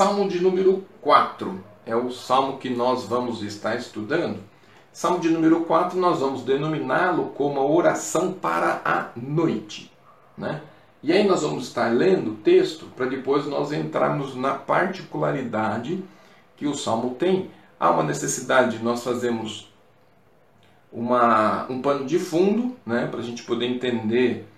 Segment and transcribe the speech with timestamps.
[0.00, 4.38] Salmo de número 4 é o salmo que nós vamos estar estudando.
[4.94, 9.92] Salmo de número 4 nós vamos denominá-lo como a oração para a noite.
[10.38, 10.62] Né?
[11.02, 16.02] E aí nós vamos estar lendo o texto para depois nós entrarmos na particularidade
[16.56, 17.50] que o salmo tem.
[17.78, 19.70] Há uma necessidade de nós fazermos
[20.90, 24.48] uma, um pano de fundo né, para a gente poder entender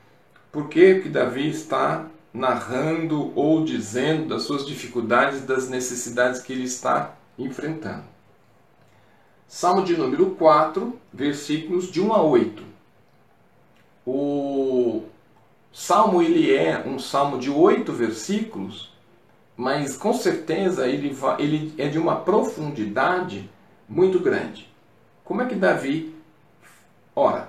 [0.52, 6.64] por que, que Davi está narrando ou dizendo das suas dificuldades, das necessidades que ele
[6.64, 8.04] está enfrentando.
[9.46, 12.64] Salmo de número 4, versículos de 1 a 8.
[14.06, 15.02] O
[15.72, 18.92] salmo ele é um salmo de oito versículos,
[19.56, 23.48] mas com certeza ele, ele é de uma profundidade
[23.88, 24.68] muito grande.
[25.24, 26.14] Como é que Davi
[27.14, 27.48] ora?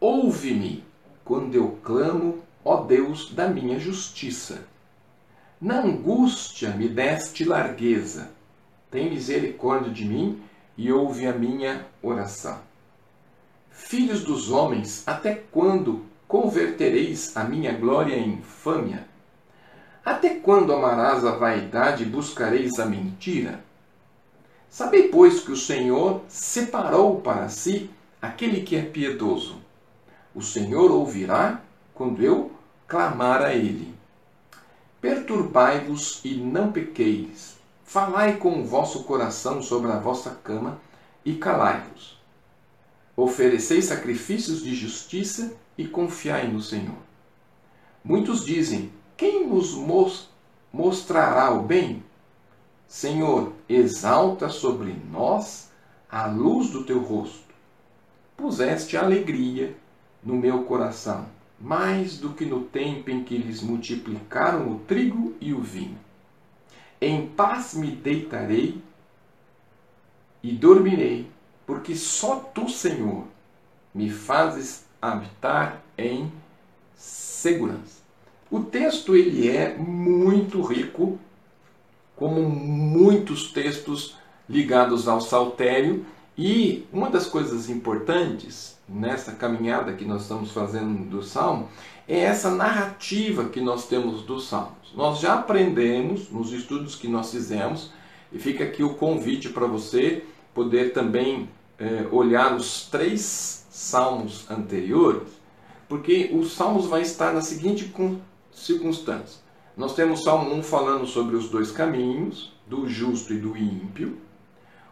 [0.00, 0.84] Ouve-me
[1.24, 4.62] quando eu clamo ó Deus da minha justiça.
[5.58, 8.30] Na angústia me deste largueza.
[8.90, 10.42] Tem misericórdia de mim
[10.76, 12.58] e ouve a minha oração.
[13.70, 19.08] Filhos dos homens, até quando convertereis a minha glória em infâmia?
[20.04, 23.64] Até quando amarás a vaidade e buscareis a mentira?
[24.68, 27.88] Sabei, pois, que o Senhor separou para si
[28.20, 29.56] aquele que é piedoso.
[30.34, 31.62] O Senhor ouvirá
[31.94, 32.57] quando eu
[32.88, 33.94] clamar a Ele.
[34.98, 37.58] Perturbai-vos e não pequeis.
[37.84, 40.80] Falai com o vosso coração sobre a vossa cama
[41.24, 42.18] e calai-vos.
[43.14, 46.96] Ofereceis sacrifícios de justiça e confiai no Senhor.
[48.02, 49.74] Muitos dizem: Quem nos
[50.72, 52.02] mostrará o bem?
[52.86, 55.70] Senhor, exalta sobre nós
[56.10, 57.54] a luz do teu rosto.
[58.36, 59.76] Puseste alegria
[60.22, 65.52] no meu coração mais do que no tempo em que eles multiplicaram o trigo e
[65.52, 65.98] o vinho.
[67.00, 68.80] Em paz me deitarei
[70.42, 71.28] e dormirei,
[71.66, 73.24] porque só tu, Senhor,
[73.94, 76.32] me fazes habitar em
[76.94, 77.98] segurança.
[78.50, 81.18] O texto ele é muito rico,
[82.16, 84.16] como muitos textos
[84.48, 91.22] ligados ao saltério, e uma das coisas importantes nessa caminhada que nós estamos fazendo do
[91.22, 91.68] Salmo
[92.06, 94.92] é essa narrativa que nós temos dos Salmos.
[94.94, 97.92] Nós já aprendemos nos estudos que nós fizemos,
[98.32, 105.28] e fica aqui o convite para você poder também é, olhar os três Salmos anteriores,
[105.88, 107.92] porque os Salmos vai estar na seguinte
[108.52, 109.40] circunstância.
[109.76, 114.18] Nós temos Salmo 1 falando sobre os dois caminhos, do justo e do ímpio.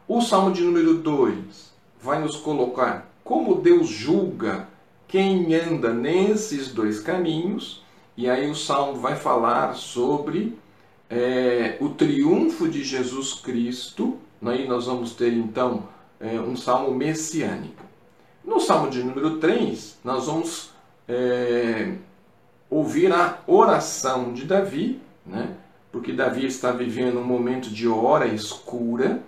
[0.06, 4.68] O Salmo de número 2 vai nos colocar como Deus julga
[5.08, 7.82] quem anda nesses dois caminhos,
[8.16, 10.56] e aí o Salmo vai falar sobre
[11.10, 15.88] é, o triunfo de Jesus Cristo, aí nós vamos ter então
[16.20, 17.82] é, um salmo messiânico.
[18.44, 20.70] No salmo de número 3, nós vamos
[21.08, 21.94] é,
[22.70, 25.56] ouvir a oração de Davi, né?
[25.90, 29.20] porque Davi está vivendo um momento de hora escura,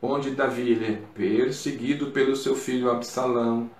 [0.00, 3.70] onde Davi é perseguido pelo seu filho Absalão,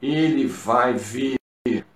[0.00, 1.36] ele vai ver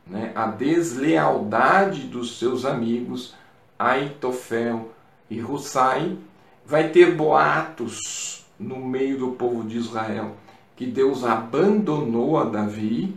[0.07, 3.35] né, a deslealdade dos seus amigos
[3.79, 4.93] Aitofel
[5.29, 6.17] e Hussai,
[6.65, 10.37] vai ter boatos no meio do povo de Israel
[10.77, 13.17] que Deus abandonou a Davi.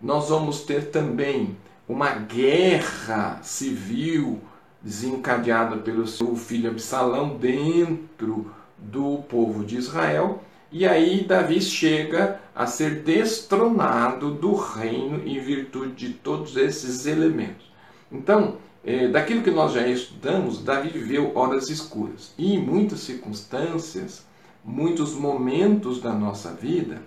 [0.00, 1.56] Nós vamos ter também
[1.88, 4.40] uma guerra civil
[4.82, 10.42] desencadeada pelo seu filho Absalão dentro do povo de Israel.
[10.70, 17.72] E aí Davi chega a ser destronado do reino em virtude de todos esses elementos.
[18.12, 22.32] Então, é, daquilo que nós já estudamos, Davi viveu horas escuras.
[22.38, 24.26] E em muitas circunstâncias,
[24.64, 27.02] muitos momentos da nossa vida,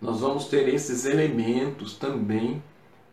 [0.00, 2.62] nós vamos ter esses elementos também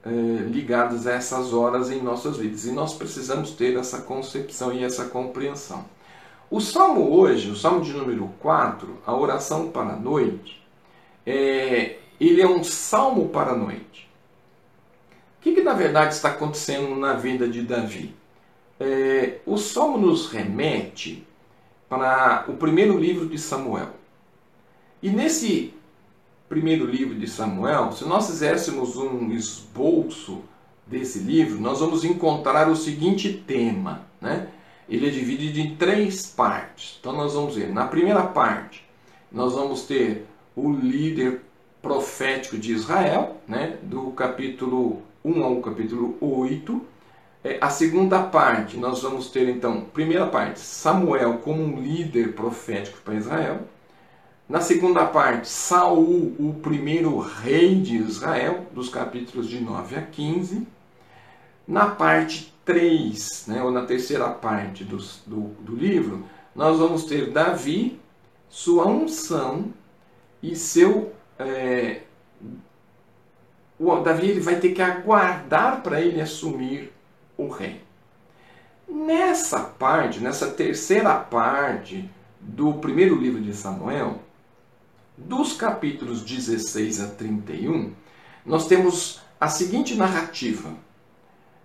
[0.03, 2.65] é, ligados a essas horas em nossas vidas.
[2.65, 5.86] E nós precisamos ter essa concepção e essa compreensão.
[6.51, 10.62] O salmo hoje, o salmo de número 4, a oração para a noite,
[11.25, 14.12] é, ele é um salmo para a noite.
[15.39, 18.13] O que, que na verdade está acontecendo na vida de Davi?
[18.77, 21.25] É, o salmo nos remete
[21.88, 23.92] para o primeiro livro de Samuel.
[25.01, 25.74] E nesse
[26.50, 30.42] primeiro livro de Samuel, se nós fizéssemos um esboço
[30.86, 34.50] desse livro, nós vamos encontrar o seguinte tema, né?
[34.92, 36.98] Ele é dividido em três partes.
[37.00, 38.86] Então nós vamos ver, na primeira parte,
[39.32, 41.42] nós vamos ter o líder
[41.82, 46.82] profético de Israel, né, do capítulo 1 ao capítulo 8.
[47.44, 53.00] é, a segunda parte, nós vamos ter então, primeira parte, Samuel como um líder profético
[53.02, 53.62] para Israel.
[54.48, 60.68] Na segunda parte, Saul, o primeiro rei de Israel, dos capítulos de 9 a 15.
[61.66, 66.25] Na parte 3, né, ou na terceira parte do, do, do livro,
[66.56, 68.00] nós vamos ter Davi,
[68.50, 69.74] sua unção
[70.44, 71.13] e seu.
[71.40, 72.02] É,
[73.80, 76.92] o Davi ele vai ter que aguardar para ele assumir
[77.38, 77.81] o rei.
[78.88, 82.10] Nessa parte, nessa terceira parte
[82.40, 84.19] do primeiro livro de Samuel,
[85.18, 87.94] dos capítulos 16 a 31,
[88.46, 90.72] nós temos a seguinte narrativa.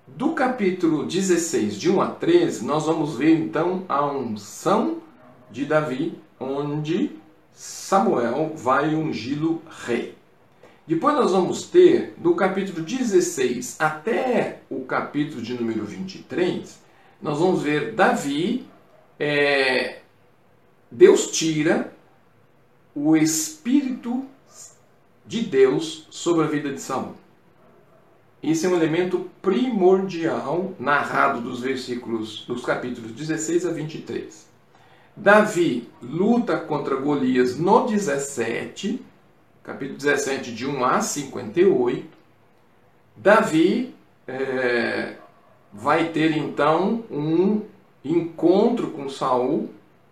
[0.07, 4.99] Do capítulo 16, de 1 a 13, nós vamos ver então a unção
[5.51, 7.11] de Davi, onde
[7.53, 10.15] Samuel vai ungí-lo rei.
[10.87, 16.81] Depois nós vamos ter, do capítulo 16 até o capítulo de número 23,
[17.21, 18.65] nós vamos ver Davi,
[19.19, 19.99] é,
[20.89, 21.93] Deus tira
[22.95, 24.25] o Espírito
[25.27, 27.26] de Deus sobre a vida de Saul.
[28.43, 34.47] Esse é um elemento primordial narrado dos versículos dos capítulos 16 a 23.
[35.17, 39.05] Davi luta contra Golias no 17
[39.67, 42.07] capítulo 17, de 1 a 58,
[43.17, 43.93] Davi
[44.25, 45.17] é,
[45.73, 47.63] vai ter então um
[48.05, 49.69] encontro com Saul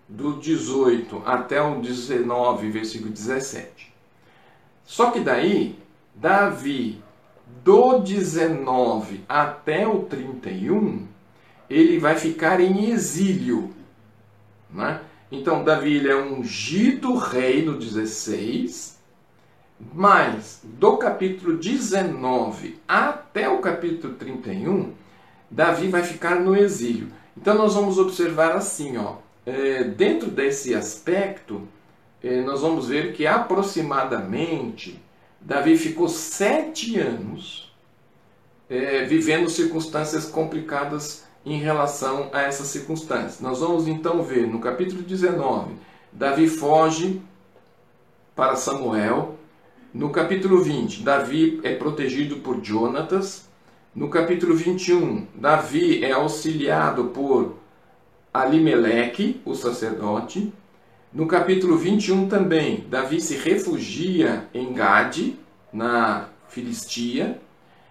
[0.08, 3.94] do 18 até o 19, versículo 17.
[4.84, 5.78] Só que daí,
[6.16, 7.00] Davi,
[7.64, 11.06] do 19 até o 31,
[11.68, 13.72] ele vai ficar em exílio.
[14.70, 15.00] Né?
[15.32, 18.98] Então, Davi ele é ungido rei no 16,
[19.94, 24.92] mas do capítulo 19 até o capítulo 31,
[25.50, 27.08] Davi vai ficar no exílio.
[27.36, 31.66] Então nós vamos observar assim, ó, é, dentro desse aspecto,
[32.22, 35.02] é, nós vamos ver que aproximadamente
[35.44, 37.70] Davi ficou sete anos
[38.68, 43.40] é, vivendo circunstâncias complicadas em relação a essas circunstâncias.
[43.40, 45.74] Nós vamos então ver no capítulo 19,
[46.10, 47.20] Davi foge
[48.34, 49.36] para Samuel,
[49.92, 53.48] no capítulo 20, Davi é protegido por Jonatas.
[53.94, 57.54] No capítulo 21, Davi é auxiliado por
[58.32, 60.52] Alimeleque, o sacerdote.
[61.14, 65.38] No capítulo 21 também, Davi se refugia em Gade,
[65.72, 67.40] na Filistia.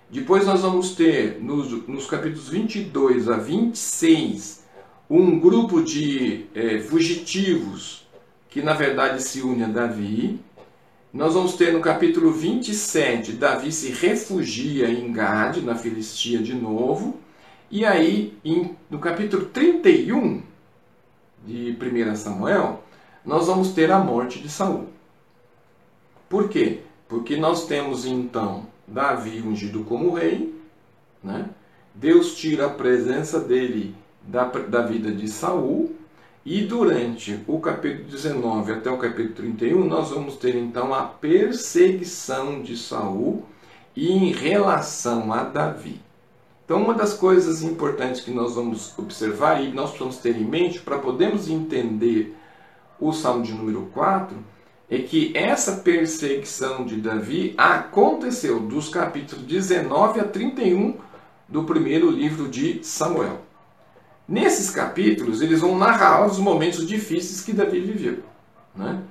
[0.09, 4.65] Depois nós vamos ter, nos, nos capítulos 22 a 26,
[5.09, 8.05] um grupo de é, fugitivos
[8.49, 10.41] que na verdade se une a Davi.
[11.13, 17.21] Nós vamos ter no capítulo 27, Davi se refugia em Gade, na Filistia de novo.
[17.71, 20.41] E aí, em, no capítulo 31
[21.47, 22.83] de 1 Samuel,
[23.25, 24.87] nós vamos ter a morte de Saul.
[26.29, 26.81] Por quê?
[27.07, 30.53] Porque nós temos então Davi ungido como rei,
[31.23, 31.49] né?
[31.93, 35.95] Deus tira a presença dele da, da vida de Saul
[36.45, 42.61] e durante o capítulo 19 até o capítulo 31, nós vamos ter então a perseguição
[42.61, 43.45] de Saul
[43.95, 46.01] em relação a Davi.
[46.65, 50.79] Então, uma das coisas importantes que nós vamos observar e nós precisamos ter em mente
[50.79, 52.35] para podermos entender
[52.99, 54.35] o Salmo de número 4
[54.89, 60.97] é que essa perseguição de Davi aconteceu dos capítulos 19 a 31
[61.47, 63.41] do primeiro livro de Samuel.
[64.27, 68.19] Nesses capítulos, eles vão narrar os momentos difíceis que Davi viveu.
[68.75, 69.01] Né?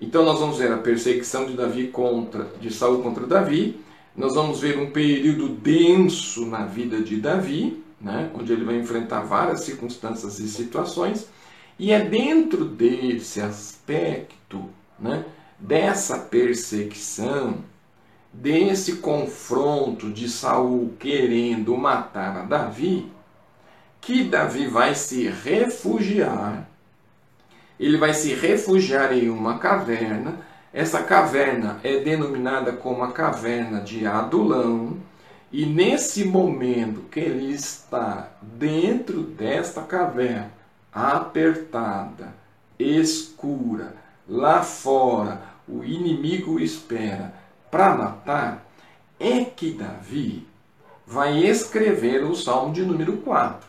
[0.00, 3.80] Então nós vamos ver a perseguição de Davi contra, de Saul contra Davi.
[4.16, 8.30] Nós vamos ver um período denso na vida de Davi, né?
[8.34, 11.28] onde ele vai enfrentar várias circunstâncias e situações.
[11.78, 14.68] E é dentro desse aspecto,
[14.98, 15.24] né?
[15.58, 17.58] dessa perseguição,
[18.32, 23.10] desse confronto de Saul querendo matar a Davi,
[24.00, 26.68] que Davi vai se refugiar.
[27.78, 30.40] Ele vai se refugiar em uma caverna.
[30.72, 34.96] Essa caverna é denominada como a caverna de Adulão.
[35.52, 40.57] E nesse momento que ele está dentro desta caverna,
[40.92, 42.34] apertada,
[42.78, 43.94] escura,
[44.28, 47.34] lá fora, o inimigo espera
[47.70, 48.66] para matar,
[49.20, 50.46] é que Davi
[51.06, 53.68] vai escrever o Salmo de número 4.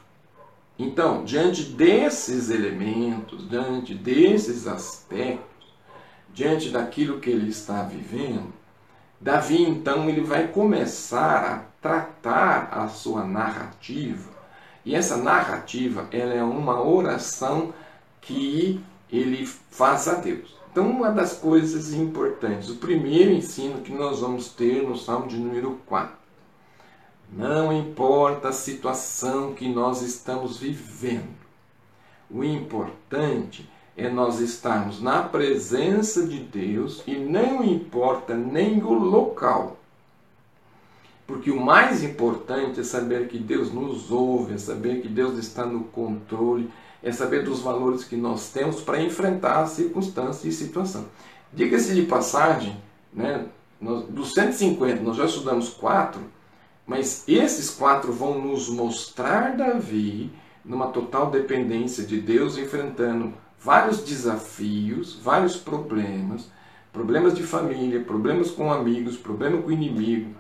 [0.78, 5.74] Então, diante desses elementos, diante desses aspectos,
[6.34, 8.54] diante daquilo que ele está vivendo,
[9.20, 14.39] Davi então ele vai começar a tratar a sua narrativa
[14.90, 17.72] E essa narrativa, ela é uma oração
[18.20, 20.58] que ele faz a Deus.
[20.72, 25.38] Então, uma das coisas importantes, o primeiro ensino que nós vamos ter no Salmo de
[25.38, 26.18] número 4.
[27.32, 31.38] Não importa a situação que nós estamos vivendo,
[32.28, 39.78] o importante é nós estarmos na presença de Deus e não importa nem o local.
[41.30, 45.64] Porque o mais importante é saber que Deus nos ouve, é saber que Deus está
[45.64, 46.72] no controle,
[47.04, 51.06] é saber dos valores que nós temos para enfrentar a circunstância e situação.
[51.54, 52.76] Diga-se de passagem,
[53.14, 53.46] né,
[53.80, 56.20] nós, dos 150, nós já estudamos quatro,
[56.88, 60.32] mas esses quatro vão nos mostrar Davi
[60.66, 66.50] numa total dependência de Deus, enfrentando vários desafios, vários problemas,
[66.92, 70.34] problemas de família, problemas com amigos, problema com inimigo,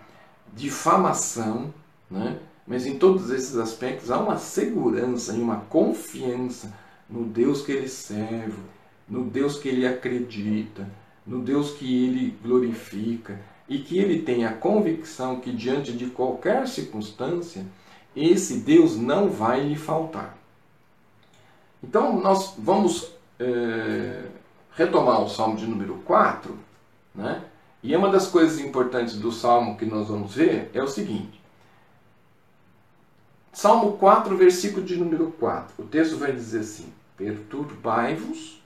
[0.60, 1.74] difamação,
[2.12, 2.38] né?
[2.68, 6.74] mas em todos esses aspectos há uma segurança e uma confiança
[7.10, 8.60] no Deus que ele serve,
[9.08, 10.88] no Deus que ele acredita,
[11.25, 16.68] no Deus que ele glorifica e que ele tem a convicção que diante de qualquer
[16.68, 17.66] circunstância,
[18.16, 20.38] esse Deus não vai lhe faltar.
[21.82, 24.25] Então nós vamos é,
[24.75, 26.58] retomar o Salmo de número 4,
[27.16, 27.44] né?
[27.81, 31.39] E uma das coisas importantes do Salmo que nós vamos ver é o seguinte.
[33.53, 35.83] Salmo 4, versículo de número 4.
[35.83, 38.62] O texto vai dizer assim: Perturbai-vos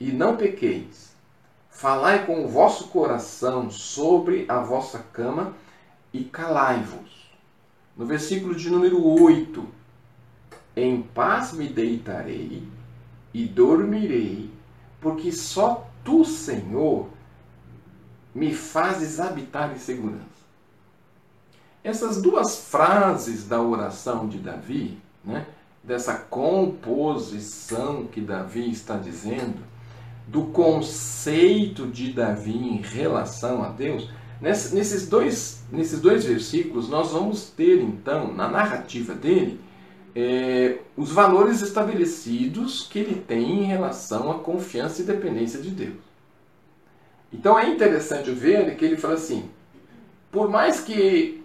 [0.00, 1.14] e não pequeis.
[1.68, 5.54] Falai com o vosso coração sobre a vossa cama
[6.12, 7.30] e calai-vos.
[7.96, 9.66] No versículo de número 8.
[10.76, 12.66] Em paz me deitarei
[13.32, 14.50] e dormirei,
[15.00, 17.08] porque só tu, Senhor,
[18.34, 20.34] me fazes habitar em segurança.
[21.82, 25.46] Essas duas frases da oração de Davi, né,
[25.82, 29.62] dessa composição que Davi está dizendo,
[30.26, 34.08] do conceito de Davi em relação a Deus,
[34.40, 39.60] nesses dois, nesses dois versículos nós vamos ter então, na narrativa dele,
[40.16, 46.13] é, os valores estabelecidos que ele tem em relação à confiança e dependência de Deus.
[47.34, 49.50] Então é interessante ver que ele fala assim:
[50.30, 51.44] por mais que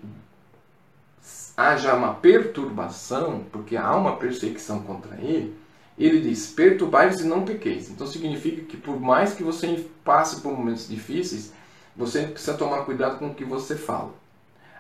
[1.58, 5.56] haja uma perturbação, porque há uma perseguição contra ele,
[5.98, 7.90] ele diz: perturbai-vos e não pequeis.
[7.90, 11.52] Então significa que por mais que você passe por momentos difíceis,
[11.98, 14.14] você precisa tomar cuidado com o que você fala.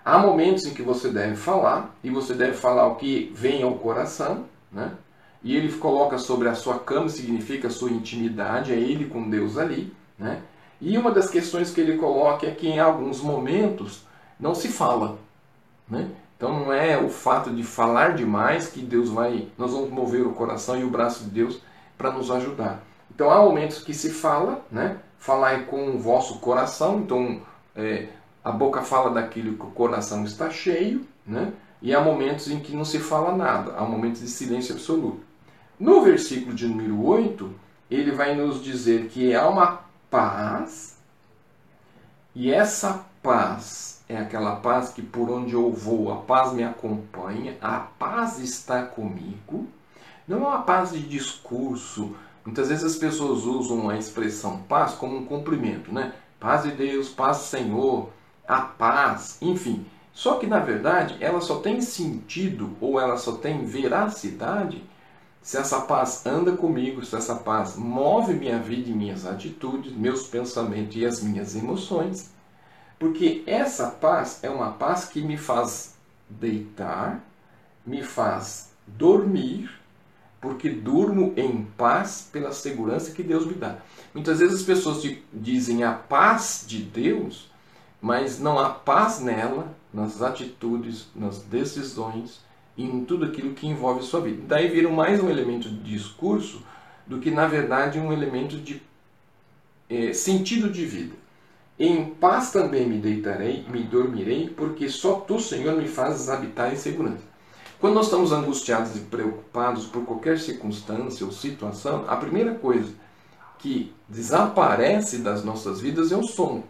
[0.06, 3.74] Há momentos em que você deve falar, e você deve falar o que vem ao
[3.74, 4.94] coração, né?
[5.44, 9.58] E ele coloca sobre a sua cama, significa a sua intimidade, é ele com Deus
[9.58, 10.42] ali, né?
[10.82, 14.06] E uma das questões que ele coloca é que em alguns momentos
[14.40, 15.18] não se fala,
[15.90, 16.10] né?
[16.38, 20.32] Então não é o fato de falar demais que Deus vai, nós vamos mover o
[20.32, 21.62] coração e o braço de Deus
[21.98, 22.82] para nos ajudar.
[23.14, 24.98] Então há momentos que se fala, né?
[25.18, 27.42] Falar com o vosso coração, então
[27.76, 28.08] é,
[28.42, 31.52] a boca fala daquilo que o coração está cheio, né?
[31.82, 35.20] E há momentos em que não se fala nada, há momentos de silêncio absoluto.
[35.78, 37.54] No versículo de número 8,
[37.92, 40.98] ele vai nos dizer que há uma paz,
[42.36, 47.58] e essa paz é aquela paz que por onde eu vou, a paz me acompanha,
[47.62, 49.68] a paz está comigo.
[50.28, 52.16] Não é uma paz de discurso.
[52.46, 56.14] Muitas vezes as pessoas usam a expressão paz como um cumprimento, né?
[56.40, 58.10] Paz de Deus, paz Senhor,
[58.48, 59.86] a paz, enfim.
[60.14, 64.84] Só que na verdade ela só tem sentido ou ela só tem veracidade
[65.42, 70.28] se essa paz anda comigo, se essa paz move minha vida e minhas atitudes, meus
[70.28, 72.32] pensamentos e as minhas emoções.
[72.98, 75.96] Porque essa paz é uma paz que me faz
[76.30, 77.24] deitar,
[77.86, 79.72] me faz dormir,
[80.42, 83.78] porque durmo em paz pela segurança que Deus me dá.
[84.14, 85.02] Muitas vezes as pessoas
[85.34, 87.50] dizem a paz de Deus
[88.02, 92.40] mas não há paz nela, nas atitudes, nas decisões
[92.84, 94.44] em tudo aquilo que envolve sua vida.
[94.48, 96.64] Daí vira mais um elemento de discurso
[97.06, 98.82] do que, na verdade, um elemento de
[99.90, 101.16] é, sentido de vida.
[101.78, 106.78] Em paz também me deitarei, me dormirei, porque só tu, Senhor, me fazes habitar em
[106.78, 107.24] segurança.
[107.80, 112.94] Quando nós estamos angustiados e preocupados por qualquer circunstância ou situação, a primeira coisa
[113.58, 116.64] que desaparece das nossas vidas é o sono.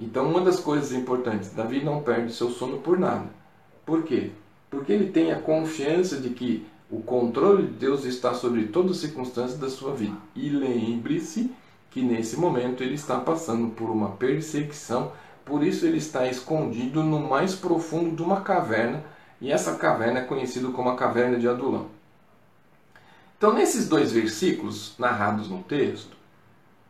[0.00, 3.41] Então, uma das coisas importantes, Davi não perde seu sono por nada.
[3.84, 4.30] Por quê?
[4.70, 8.96] Porque ele tem a confiança de que o controle de Deus está sobre todas as
[8.98, 10.16] circunstâncias da sua vida.
[10.36, 11.50] E lembre-se
[11.90, 15.12] que nesse momento ele está passando por uma perseguição,
[15.44, 19.04] por isso ele está escondido no mais profundo de uma caverna,
[19.40, 21.88] e essa caverna é conhecida como a caverna de Adulão.
[23.36, 26.16] Então, nesses dois versículos narrados no texto,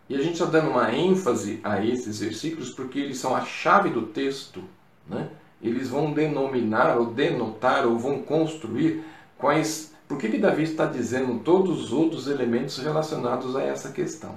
[0.08, 3.88] e a gente está dando uma ênfase a esses versículos porque eles são a chave
[3.88, 4.62] do texto,
[5.08, 5.30] né?
[5.62, 9.04] Eles vão denominar ou denotar ou vão construir
[9.38, 9.92] quais.
[10.08, 14.36] Por que, que Davi está dizendo todos os outros elementos relacionados a essa questão?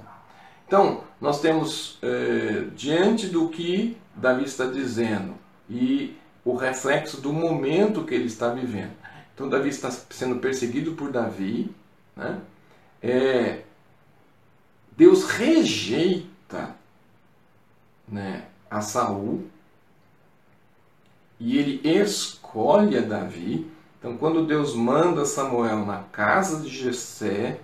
[0.66, 5.34] Então, nós temos eh, diante do que Davi está dizendo
[5.68, 8.92] e o reflexo do momento que ele está vivendo.
[9.34, 11.70] Então, Davi está sendo perseguido por Davi.
[12.16, 12.40] Né?
[13.02, 13.62] É,
[14.96, 16.74] Deus rejeita
[18.08, 19.44] né, a Saul
[21.38, 23.70] e ele escolhe a Davi.
[23.98, 27.60] Então, quando Deus manda Samuel na casa de Jessé,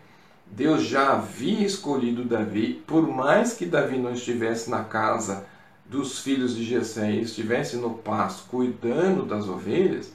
[0.46, 5.46] Deus já havia escolhido Davi, por mais que Davi não estivesse na casa
[5.86, 10.12] dos filhos de Jessé e estivesse no pasto cuidando das ovelhas,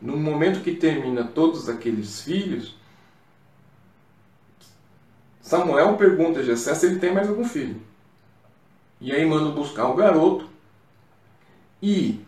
[0.00, 2.76] no momento que termina todos aqueles filhos,
[5.40, 7.80] Samuel pergunta a Jessé se ele tem mais algum filho.
[9.00, 10.48] E aí manda buscar o garoto.
[11.82, 12.21] E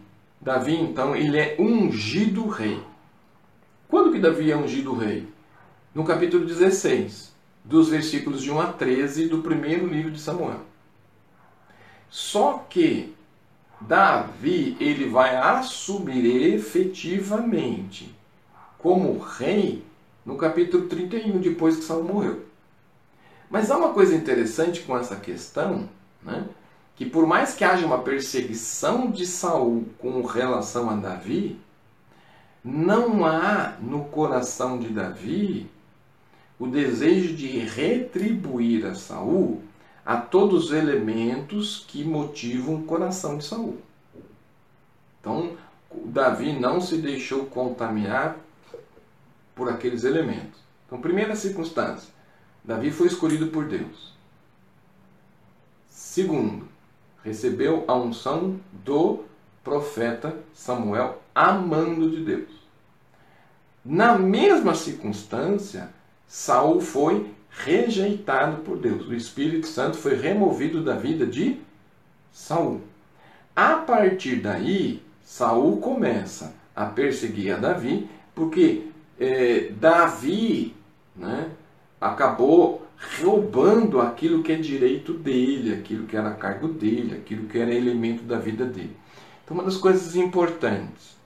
[0.44, 2.78] Davi, então, ele é ungido rei.
[3.88, 5.26] Quando que Davi é ungido rei?
[5.94, 7.32] No capítulo 16,
[7.64, 10.60] dos versículos de 1 a 13 do primeiro livro de Samuel.
[12.10, 13.14] Só que
[13.80, 18.14] Davi, ele vai assumir efetivamente
[18.76, 19.82] como rei
[20.26, 22.44] no capítulo 31, depois que Saul morreu.
[23.48, 25.88] Mas há uma coisa interessante com essa questão,
[26.22, 26.46] né?
[26.96, 31.58] Que por mais que haja uma perseguição de Saul com relação a Davi,
[32.64, 35.68] não há no coração de Davi
[36.58, 39.62] o desejo de retribuir a Saul
[40.06, 43.78] a todos os elementos que motivam o coração de Saul.
[45.20, 45.56] Então,
[46.04, 48.36] Davi não se deixou contaminar
[49.54, 50.61] por aqueles elementos.
[50.87, 52.12] Então, primeira circunstância,
[52.62, 54.14] Davi foi escolhido por Deus.
[55.88, 56.68] Segundo,
[57.24, 59.24] recebeu a unção do
[59.64, 62.50] profeta Samuel, amando de Deus.
[63.84, 65.88] Na mesma circunstância,
[66.26, 69.06] Saul foi rejeitado por Deus.
[69.06, 71.60] O Espírito Santo foi removido da vida de
[72.32, 72.82] Saul.
[73.56, 80.74] A partir daí, Saul começa a perseguir a Davi, porque é, Davi
[81.14, 81.50] né,
[82.00, 82.84] acabou
[83.20, 88.22] roubando aquilo que é direito dele, aquilo que era cargo dele, aquilo que era elemento
[88.24, 88.96] da vida dele.
[89.44, 91.16] Então, uma das coisas importantes,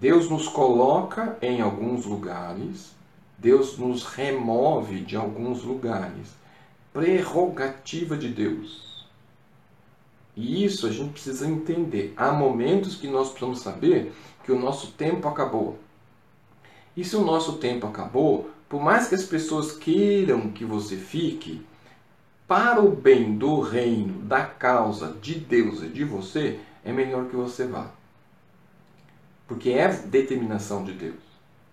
[0.00, 2.94] Deus nos coloca em alguns lugares,
[3.36, 6.36] Deus nos remove de alguns lugares.
[6.92, 9.06] Prerrogativa de Deus.
[10.34, 12.14] E isso a gente precisa entender.
[12.16, 14.12] Há momentos que nós precisamos saber
[14.44, 15.78] que o nosso tempo acabou.
[16.96, 21.64] E se o nosso tempo acabou, por mais que as pessoas queiram que você fique,
[22.46, 27.36] para o bem do reino, da causa de Deus e de você, é melhor que
[27.36, 27.90] você vá.
[29.46, 31.28] Porque é determinação de Deus.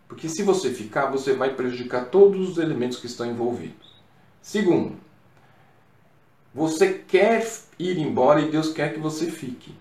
[0.08, 3.96] Porque se você ficar, você vai prejudicar todos os elementos que estão envolvidos.
[4.42, 4.96] Segundo,
[6.54, 7.46] você quer
[7.78, 9.76] ir embora e Deus quer que você fique.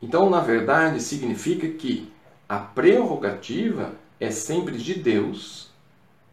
[0.00, 2.10] Então, na verdade, significa que
[2.48, 5.73] a prerrogativa é sempre de Deus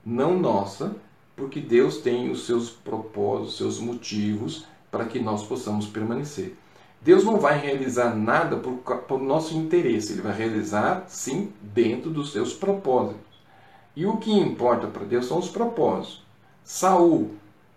[0.05, 0.95] não nossa,
[1.35, 6.55] porque Deus tem os seus propósitos, seus motivos para que nós possamos permanecer.
[7.01, 12.31] Deus não vai realizar nada por, por nosso interesse, ele vai realizar sim dentro dos
[12.31, 13.31] seus propósitos.
[13.95, 16.23] E o que importa para Deus são os propósitos.
[16.63, 17.31] Saul,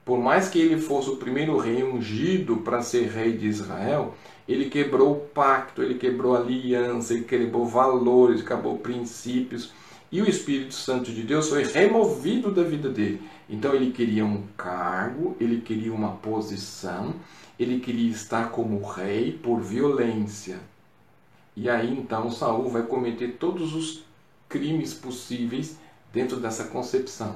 [0.05, 4.15] por mais que ele fosse o primeiro rei ungido para ser rei de Israel,
[4.47, 9.73] ele quebrou o pacto, ele quebrou aliança, ele quebrou valores, quebrou princípios
[10.15, 13.21] e o Espírito Santo de Deus foi removido da vida dele.
[13.51, 17.17] Então ele queria um cargo, ele queria uma posição,
[17.59, 20.61] ele queria estar como rei por violência.
[21.57, 24.05] E aí então Saul vai cometer todos os
[24.49, 25.81] crimes possíveis
[26.13, 27.35] dentro dessa concepção.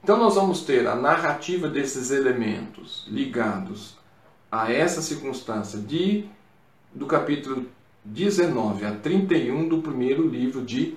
[0.00, 3.96] Então nós vamos ter a narrativa desses elementos ligados
[4.52, 6.26] a essa circunstância de
[6.94, 7.66] do capítulo
[8.04, 10.96] 19 a 31 do primeiro livro de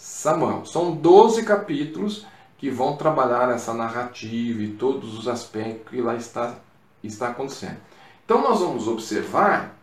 [0.00, 0.64] Samuel.
[0.64, 6.54] São 12 capítulos que vão trabalhar essa narrativa e todos os aspectos que lá está,
[7.04, 7.76] está acontecendo.
[8.24, 9.76] Então nós vamos observar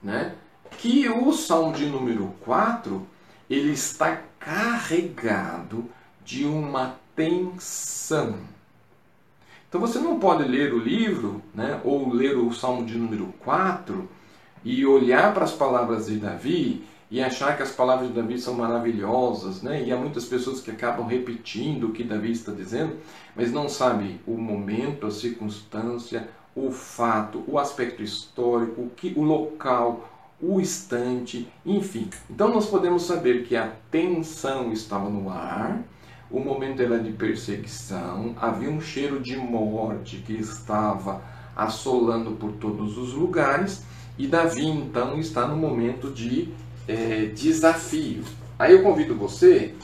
[0.00, 0.36] né,
[0.78, 3.04] que o Salmo de número 4
[3.48, 5.90] ele está carregado
[6.24, 8.36] de uma tensão.
[9.68, 14.08] Então você não pode ler o livro, né, ou ler o Salmo de número 4
[14.64, 18.54] e olhar para as palavras de Davi e achar que as palavras de Davi são
[18.54, 19.82] maravilhosas, né?
[19.82, 22.96] E há muitas pessoas que acabam repetindo o que Davi está dizendo,
[23.34, 29.22] mas não sabem o momento, a circunstância, o fato, o aspecto histórico, o, que, o
[29.22, 30.08] local,
[30.40, 32.08] o instante, enfim.
[32.28, 35.82] Então nós podemos saber que a tensão estava no ar,
[36.30, 41.20] o momento era de perseguição, havia um cheiro de morte que estava
[41.56, 43.84] assolando por todos os lugares,
[44.16, 46.52] e Davi então está no momento de
[46.90, 48.24] é, desafio.
[48.58, 49.74] Aí eu convido você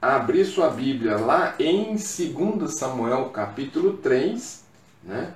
[0.00, 4.64] a abrir sua Bíblia lá em 2 Samuel capítulo 3,
[5.02, 5.34] né?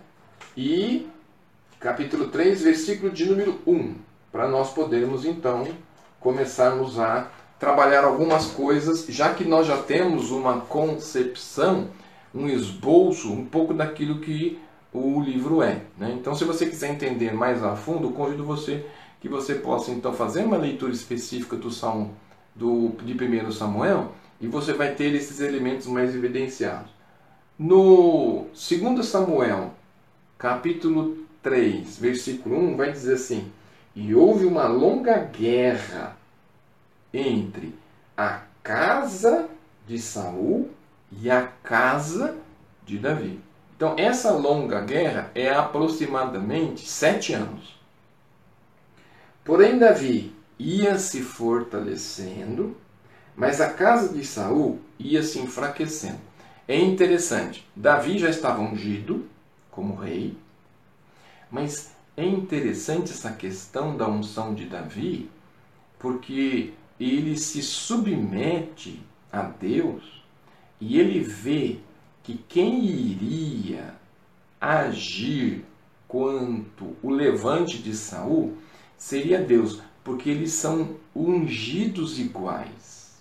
[0.56, 1.08] E
[1.80, 3.94] capítulo 3, versículo de número 1,
[4.30, 5.66] para nós podermos então
[6.20, 11.88] começarmos a trabalhar algumas coisas, já que nós já temos uma concepção,
[12.34, 14.58] um esboço, um pouco daquilo que
[14.92, 15.82] o livro é.
[15.98, 16.16] Né?
[16.18, 18.86] Então, se você quiser entender mais a fundo, convido você
[19.26, 22.14] que você possa então fazer uma leitura específica do Salmo
[22.54, 26.90] do, de 1 Samuel e você vai ter esses elementos mais evidenciados.
[27.58, 29.74] No 2 Samuel,
[30.38, 33.50] capítulo 3, versículo 1, vai dizer assim:
[33.96, 36.16] E houve uma longa guerra
[37.12, 37.74] entre
[38.16, 39.48] a casa
[39.88, 40.70] de Saul
[41.10, 42.36] e a casa
[42.84, 43.40] de Davi.
[43.74, 47.75] Então, essa longa guerra é aproximadamente sete anos.
[49.46, 52.76] Porém, Davi ia se fortalecendo,
[53.36, 56.18] mas a casa de Saul ia se enfraquecendo.
[56.66, 59.24] É interessante, Davi já estava ungido
[59.70, 60.36] como rei,
[61.48, 65.30] mas é interessante essa questão da unção de Davi,
[65.96, 69.00] porque ele se submete
[69.32, 70.24] a Deus
[70.80, 71.78] e ele vê
[72.24, 73.94] que quem iria
[74.60, 75.64] agir
[76.08, 78.56] quanto o levante de Saul
[78.96, 83.16] seria Deus, porque eles são ungidos iguais.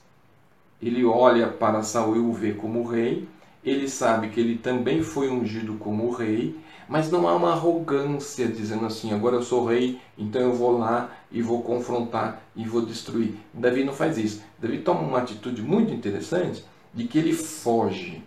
[0.82, 3.28] Ele olha para Saul e o vê como rei,
[3.64, 6.56] ele sabe que ele também foi ungido como rei,
[6.88, 11.10] mas não há uma arrogância dizendo assim: agora eu sou rei, então eu vou lá
[11.32, 13.34] e vou confrontar e vou destruir.
[13.52, 14.44] Davi não faz isso.
[14.60, 18.22] Davi toma uma atitude muito interessante de que ele foge.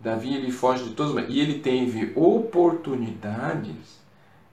[0.00, 4.03] Davi ele foge de todos e ele teve oportunidades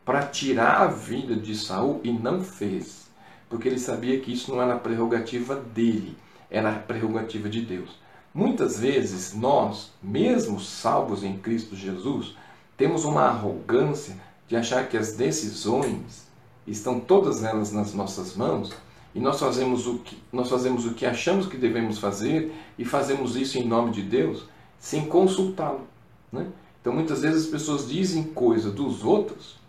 [0.04, 3.10] para tirar a vida de Saul e não fez,
[3.50, 6.18] porque ele sabia que isso não era prerrogativa dele,
[6.50, 8.00] era prerrogativa de Deus.
[8.34, 12.36] Muitas vezes nós, mesmo salvos em Cristo Jesus,
[12.78, 14.16] temos uma arrogância
[14.48, 16.28] de achar que as decisões
[16.66, 18.74] estão todas elas nas nossas mãos
[19.14, 23.36] e nós fazemos o que nós fazemos o que achamos que devemos fazer e fazemos
[23.36, 24.46] isso em nome de Deus
[24.80, 25.88] sem consultá-lo,
[26.32, 26.48] né?
[26.80, 29.61] Então muitas vezes as pessoas dizem coisa dos outros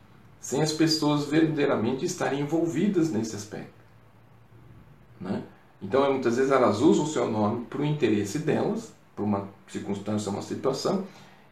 [0.43, 3.73] sem as pessoas verdadeiramente estarem envolvidas nesse aspecto.
[5.21, 5.41] Né?
[5.81, 10.31] Então, muitas vezes elas usam o seu nome para o interesse delas, para uma circunstância,
[10.31, 11.05] uma situação,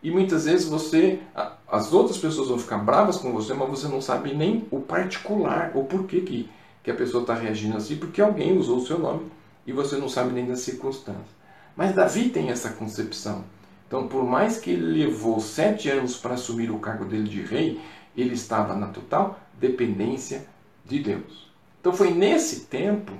[0.03, 1.21] e muitas vezes você,
[1.69, 5.71] as outras pessoas vão ficar bravas com você, mas você não sabe nem o particular,
[5.75, 6.51] o porquê que,
[6.83, 9.31] que a pessoa está reagindo assim, porque alguém usou o seu nome
[9.65, 11.39] e você não sabe nem das circunstâncias.
[11.77, 13.45] Mas Davi tem essa concepção.
[13.87, 17.81] Então, por mais que ele levou sete anos para assumir o cargo dele de rei,
[18.17, 20.47] ele estava na total dependência
[20.85, 21.51] de Deus.
[21.81, 23.13] Então foi nesse tempo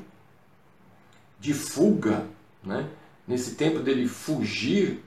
[1.39, 2.27] de fuga,
[2.63, 2.89] né?
[3.27, 5.03] nesse tempo dele fugir,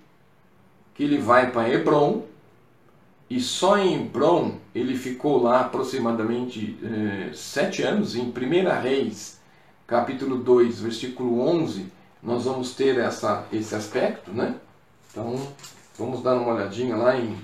[0.96, 2.26] que ele vai para Hebron,
[3.30, 9.40] e só em Hebron ele ficou lá aproximadamente eh, sete anos, em 1 Reis,
[9.88, 11.92] capítulo 2, versículo 11,
[12.22, 14.56] nós vamos ter essa, esse aspecto, né?
[15.12, 15.36] Então,
[15.98, 17.38] vamos dar uma olhadinha lá em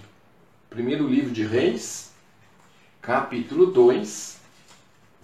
[0.69, 2.08] primeiro livro de Reis,
[3.01, 4.37] capítulo 2,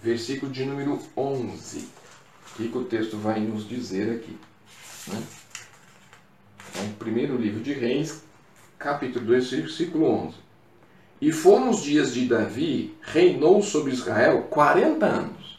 [0.02, 1.78] versículo de número 11.
[1.80, 4.36] O que, que o texto vai nos dizer aqui?
[5.08, 5.22] Né?
[6.70, 8.24] Então, primeiro livro de Reis,
[8.78, 10.34] capítulo 2, versículo 11.
[11.20, 15.58] E foram os dias de Davi, reinou sobre Israel 40 anos.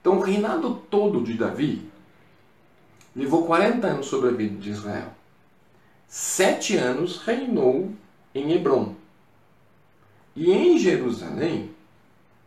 [0.00, 1.90] Então, o reinado todo de Davi
[3.14, 5.12] levou 40 anos sobre a vida de Israel.
[6.06, 7.90] Sete anos reinou
[8.34, 8.94] em Hebron.
[10.36, 11.70] E em Jerusalém,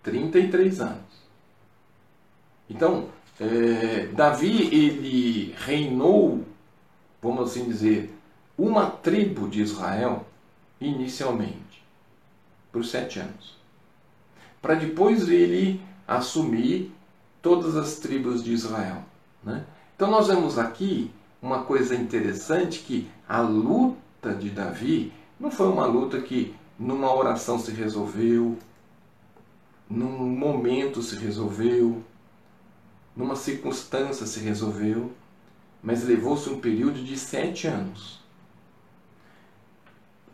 [0.04, 1.20] 33 anos.
[2.70, 6.46] Então, é, Davi ele reinou,
[7.22, 8.14] vamos assim dizer,
[8.58, 10.28] uma tribo de Israel
[10.80, 11.84] inicialmente,
[12.72, 13.58] por sete anos.
[14.62, 16.92] Para depois ele assumir
[17.42, 19.04] todas as tribos de Israel.
[19.44, 19.66] Né?
[19.96, 25.86] Então nós vemos aqui uma coisa interessante que a luta de Davi não foi uma
[25.86, 28.58] luta que numa oração se resolveu,
[29.90, 32.02] num momento se resolveu,
[33.16, 35.12] numa circunstância se resolveu,
[35.84, 38.20] mas levou-se um período de sete anos.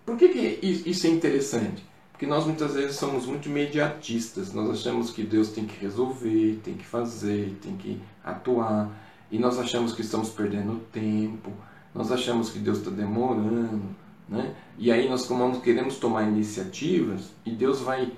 [0.06, 1.84] Por que, que isso é interessante?
[2.12, 6.76] Porque nós muitas vezes somos muito imediatistas, nós achamos que Deus tem que resolver, tem
[6.76, 8.90] que fazer, tem que atuar,
[9.32, 11.52] e nós achamos que estamos perdendo tempo,
[11.94, 13.84] nós achamos que Deus está demorando,
[14.28, 14.56] né?
[14.78, 18.12] e aí nós como queremos tomar iniciativas e Deus vai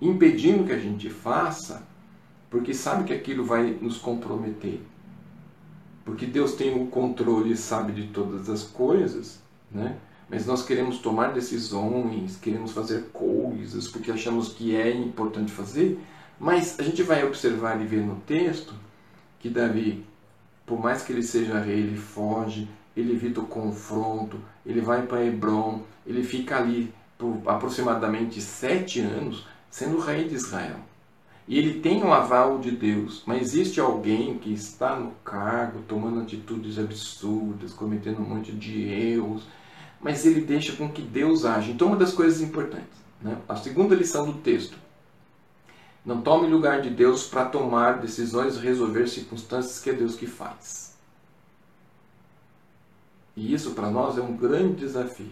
[0.00, 1.86] impedindo que a gente faça,
[2.48, 4.80] porque sabe que aquilo vai nos comprometer.
[6.04, 9.96] Porque Deus tem o controle e sabe de todas as coisas, né?
[10.28, 16.00] mas nós queremos tomar decisões, queremos fazer coisas porque achamos que é importante fazer,
[16.38, 18.72] mas a gente vai observar e ver no texto
[19.38, 20.04] que Davi,
[20.64, 25.24] por mais que ele seja rei, ele foge, ele evita o confronto, ele vai para
[25.24, 30.76] Hebron, ele fica ali por aproximadamente sete anos sendo rei de Israel.
[31.46, 36.20] E ele tem o aval de Deus, mas existe alguém que está no cargo, tomando
[36.20, 39.42] atitudes absurdas, cometendo um monte de erros,
[40.00, 41.72] mas ele deixa com que Deus age.
[41.72, 43.36] Então, uma das coisas importantes, né?
[43.48, 44.76] a segunda lição do texto,
[46.04, 50.26] não tome lugar de Deus para tomar decisões e resolver circunstâncias que é Deus que
[50.26, 50.89] faz.
[53.36, 55.30] E isso para nós é um grande desafio,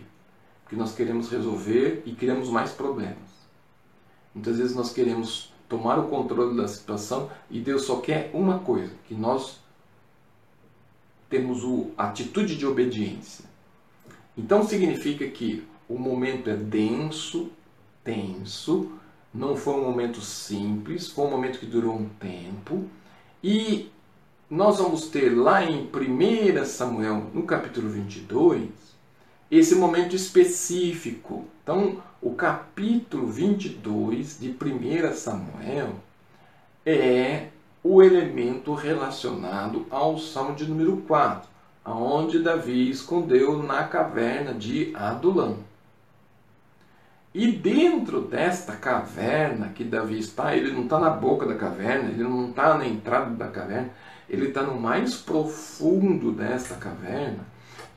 [0.63, 3.29] porque nós queremos resolver e criamos mais problemas.
[4.35, 8.93] Muitas vezes nós queremos tomar o controle da situação e Deus só quer uma coisa,
[9.07, 9.59] que nós
[11.29, 11.63] temos
[11.97, 13.45] a atitude de obediência.
[14.37, 17.51] Então significa que o momento é denso,
[18.05, 18.93] tenso,
[19.33, 22.89] não foi um momento simples, foi um momento que durou um tempo.
[23.43, 23.91] E
[24.51, 28.71] nós vamos ter lá em 1 Samuel, no capítulo 22,
[29.51, 31.47] esse momento específico.
[31.63, 35.95] Então, o capítulo 22 de 1 Samuel
[36.85, 37.49] é
[37.83, 41.49] o elemento relacionado ao Salmo de número 4
[41.89, 45.59] aonde Davi escondeu na caverna de Adulão.
[47.35, 52.25] E dentro desta caverna que Davi está, ele não está na boca da caverna, ele
[52.25, 53.91] não está na entrada da caverna,
[54.29, 57.47] ele está no mais profundo desta caverna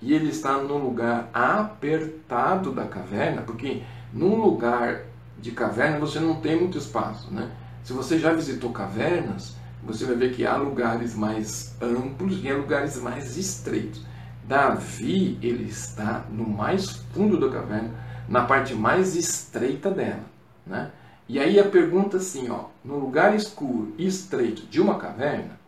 [0.01, 5.01] e ele está num lugar apertado da caverna, porque num lugar
[5.39, 7.51] de caverna você não tem muito espaço, né?
[7.83, 12.55] Se você já visitou cavernas, você vai ver que há lugares mais amplos e há
[12.55, 14.05] lugares mais estreitos.
[14.47, 17.91] Davi, ele está no mais fundo da caverna,
[18.27, 20.25] na parte mais estreita dela,
[20.65, 20.91] né?
[21.27, 25.60] E aí a pergunta assim, ó, no lugar escuro e estreito de uma caverna,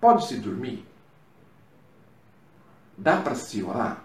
[0.00, 0.86] pode-se dormir?
[2.96, 4.04] Dá para se orar?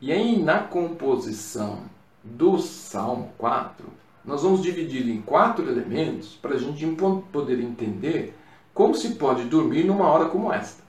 [0.00, 1.84] E aí na composição
[2.22, 3.86] do Salmo 4,
[4.24, 6.84] nós vamos dividir em quatro elementos para a gente
[7.32, 8.36] poder entender
[8.74, 10.82] como se pode dormir numa hora como esta.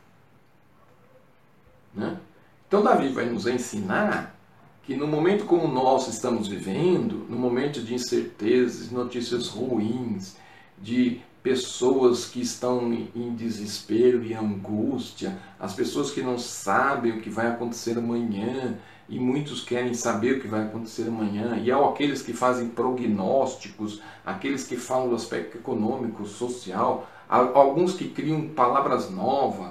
[1.93, 2.20] Né?
[2.67, 4.36] Então, Davi vai nos ensinar
[4.84, 10.36] que no momento como nós estamos vivendo, no momento de incertezas, notícias ruins,
[10.78, 17.30] de pessoas que estão em desespero e angústia, as pessoas que não sabem o que
[17.30, 22.22] vai acontecer amanhã, e muitos querem saber o que vai acontecer amanhã, e há aqueles
[22.22, 29.70] que fazem prognósticos, aqueles que falam do aspecto econômico, social, alguns que criam palavras novas.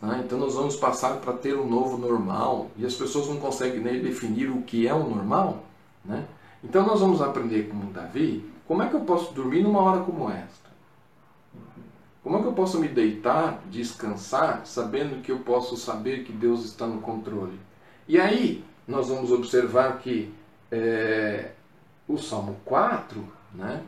[0.00, 0.22] Né?
[0.24, 4.00] Então nós vamos passar para ter um novo normal, e as pessoas não conseguem nem
[4.00, 5.62] definir o que é o normal.
[6.02, 6.24] Né?
[6.64, 10.30] Então nós vamos aprender como Davi, como é que eu posso dormir numa hora como
[10.30, 10.67] esta?
[12.22, 16.64] Como é que eu posso me deitar, descansar, sabendo que eu posso saber que Deus
[16.64, 17.58] está no controle?
[18.06, 20.32] E aí, nós vamos observar que
[20.70, 21.52] é,
[22.06, 23.82] o Salmo 4, né?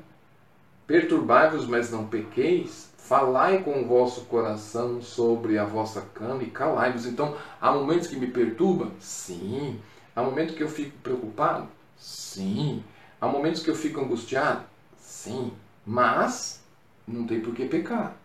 [0.87, 7.07] Perturbai-vos, mas não pequeis, falai com o vosso coração sobre a vossa cama e calai-vos.
[7.07, 8.91] Então, há momentos que me perturba?
[9.01, 9.81] Sim.
[10.15, 11.67] Há momentos que eu fico preocupado?
[11.97, 12.83] Sim.
[13.21, 14.65] Há momentos que eu fico angustiado?
[14.99, 15.53] Sim.
[15.85, 16.63] Mas
[17.07, 18.17] não tem por que pecar.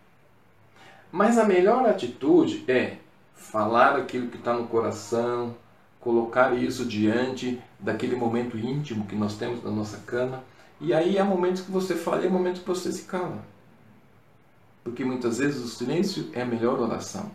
[1.16, 2.98] Mas a melhor atitude é
[3.34, 5.56] falar aquilo que está no coração,
[5.98, 10.44] colocar isso diante daquele momento íntimo que nós temos na nossa cama.
[10.78, 13.42] E aí há momentos que você fala e há momentos que você se cala.
[14.84, 17.30] Porque muitas vezes o silêncio é a melhor oração.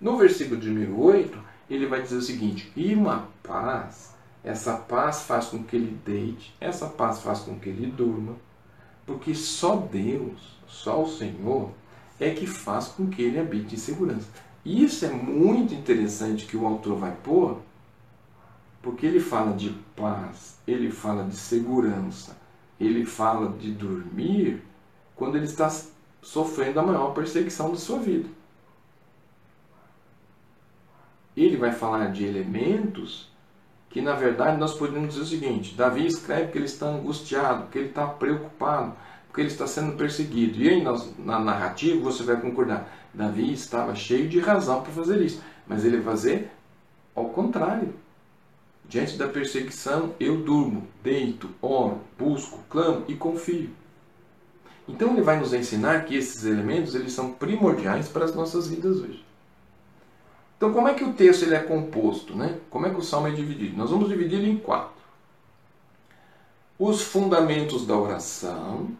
[0.00, 1.38] No versículo de 1008,
[1.70, 6.52] ele vai dizer o seguinte: E uma paz, essa paz faz com que ele deite,
[6.60, 8.34] essa paz faz com que ele durma,
[9.06, 11.70] porque só Deus, só o Senhor,
[12.20, 14.28] é que faz com que ele habite em segurança.
[14.64, 17.58] Isso é muito interessante que o autor vai pôr,
[18.82, 22.36] porque ele fala de paz, ele fala de segurança,
[22.78, 24.62] ele fala de dormir
[25.16, 25.70] quando ele está
[26.22, 28.28] sofrendo a maior perseguição da sua vida.
[31.34, 33.30] Ele vai falar de elementos
[33.88, 37.78] que, na verdade, nós podemos dizer o seguinte: Davi escreve que ele está angustiado, que
[37.78, 38.94] ele está preocupado,
[39.30, 40.60] porque ele está sendo perseguido.
[40.60, 40.84] E aí,
[41.18, 45.98] na narrativa, você vai concordar: Davi estava cheio de razão para fazer isso, mas ele
[45.98, 46.50] vai fazer
[47.14, 47.94] ao contrário.
[48.88, 53.70] Diante da perseguição, eu durmo, deito, oro, busco, clamo e confio.
[54.88, 58.96] Então ele vai nos ensinar que esses elementos eles são primordiais para as nossas vidas
[58.96, 59.24] hoje.
[60.56, 62.34] Então como é que o texto ele é composto?
[62.34, 62.58] Né?
[62.68, 63.76] Como é que o salmo é dividido?
[63.76, 64.98] Nós vamos dividir em quatro.
[66.76, 68.90] Os fundamentos da oração,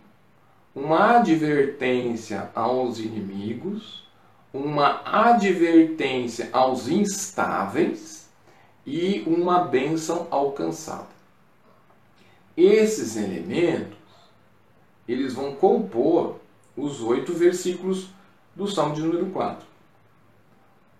[0.74, 4.04] uma advertência aos inimigos,
[4.52, 8.28] uma advertência aos instáveis
[8.86, 11.08] e uma bênção alcançada.
[12.56, 13.98] Esses elementos
[15.08, 16.36] eles vão compor
[16.76, 18.08] os oito versículos
[18.54, 19.66] do Salmo de número 4.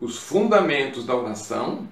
[0.01, 1.87] Os fundamentos da oração,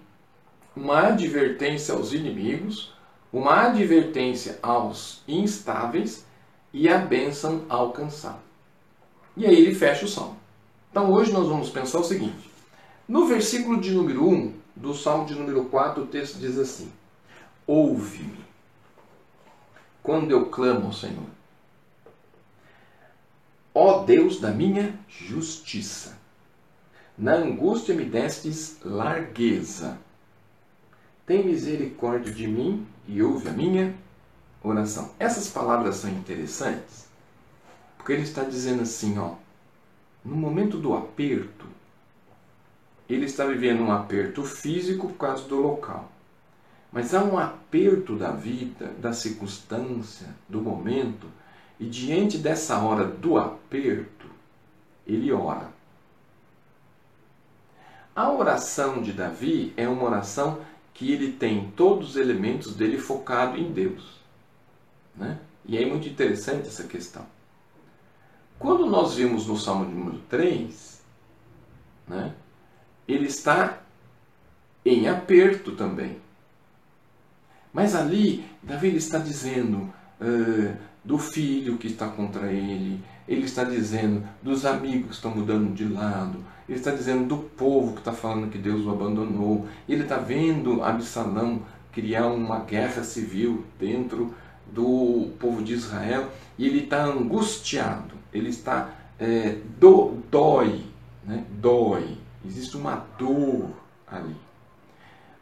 [0.75, 2.93] uma advertência aos inimigos,
[3.33, 6.25] uma advertência aos instáveis
[6.73, 8.41] e a bênção alcançada.
[9.37, 10.37] E aí ele fecha o salmo.
[10.91, 12.51] Então hoje nós vamos pensar o seguinte:
[13.07, 16.91] no versículo de número 1 do salmo de número 4, o texto diz assim:
[17.67, 18.45] Ouve-me
[20.03, 21.27] quando eu clamo ao Senhor.
[23.75, 26.19] Ó Deus da minha justiça,
[27.17, 29.99] na angústia me destes largueza.
[31.27, 33.95] Tem misericórdia de mim e ouve a minha
[34.63, 35.11] oração.
[35.19, 37.07] Essas palavras são interessantes,
[37.97, 39.35] porque ele está dizendo assim, ó,
[40.25, 41.67] no momento do aperto,
[43.09, 46.11] ele está vivendo um aperto físico por causa do local.
[46.93, 51.27] Mas há um aperto da vida, da circunstância, do momento,
[51.79, 54.27] e diante dessa hora do aperto,
[55.07, 55.71] ele ora.
[58.15, 60.61] A oração de Davi é uma oração
[60.93, 64.18] que ele tem todos os elementos dele focado em Deus.
[65.19, 65.39] Né?
[65.67, 67.27] E é muito interessante essa questão.
[68.59, 71.03] Quando nós vimos no Salmo número 3,
[72.07, 72.33] né,
[73.07, 73.79] ele está
[74.85, 76.19] em aperto também.
[77.73, 84.27] Mas ali, Davi está dizendo uh, do filho que está contra ele, ele está dizendo
[84.43, 88.51] dos amigos que estão mudando de lado, ele está dizendo do povo que está falando
[88.51, 94.35] que Deus o abandonou, ele está vendo Absalão criar uma guerra civil dentro
[94.73, 100.87] do povo de Israel e ele está angustiado, ele está é, do, dói,
[101.25, 101.45] né?
[101.51, 103.71] dói, existe uma dor
[104.07, 104.37] ali.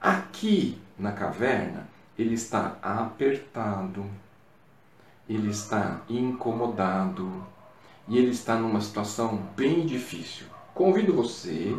[0.01, 1.87] Aqui na caverna
[2.19, 4.07] ele está apertado,
[5.29, 7.45] ele está incomodado
[8.09, 10.47] e ele está numa situação bem difícil.
[10.73, 11.77] Convido você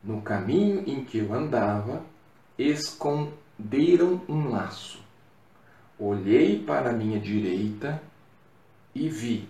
[0.03, 2.03] No caminho em que eu andava,
[2.57, 4.99] esconderam um laço.
[5.97, 8.01] Olhei para a minha direita
[8.95, 9.49] e vi,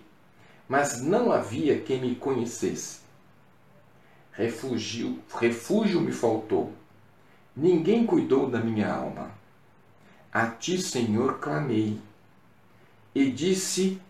[0.68, 3.00] mas não havia quem me conhecesse.
[4.32, 6.72] Refúgio, refúgio me faltou.
[7.54, 9.39] Ninguém cuidou da minha alma.
[10.32, 12.00] A ti, Senhor, clamei,
[13.12, 14.00] e disse: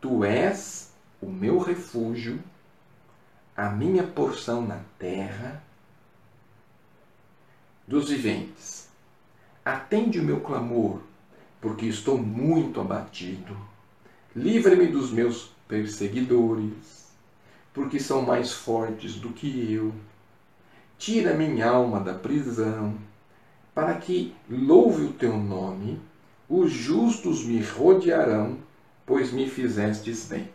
[0.00, 0.90] Tu és
[1.20, 2.42] o meu refúgio,
[3.54, 5.62] a minha porção na terra
[7.86, 8.88] dos viventes.
[9.62, 11.00] Atende o meu clamor,
[11.60, 13.54] porque estou muito abatido.
[14.34, 17.12] Livra-me dos meus perseguidores,
[17.74, 19.92] porque são mais fortes do que eu.
[20.96, 22.96] Tira minha alma da prisão
[23.78, 26.00] para que louve o teu nome,
[26.48, 28.56] os justos me rodearão,
[29.06, 30.48] pois me fizestes bem.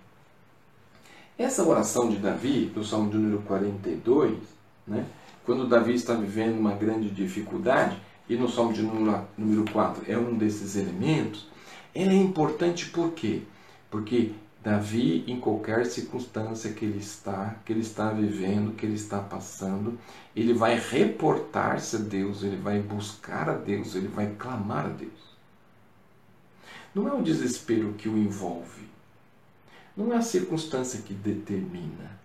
[1.37, 4.37] Essa oração de Davi, do Salmo de número 42,
[4.85, 5.05] né,
[5.45, 7.95] quando Davi está vivendo uma grande dificuldade,
[8.27, 11.47] e no Salmo de número, número 4 é um desses elementos,
[11.95, 13.43] ela é importante por quê?
[13.89, 19.19] Porque Davi, em qualquer circunstância que ele está, que ele está vivendo, que ele está
[19.19, 19.99] passando,
[20.33, 25.11] ele vai reportar-se a Deus, ele vai buscar a Deus, ele vai clamar a Deus.
[26.95, 28.87] Não é o desespero que o envolve,
[29.97, 32.17] não é a circunstância que determina,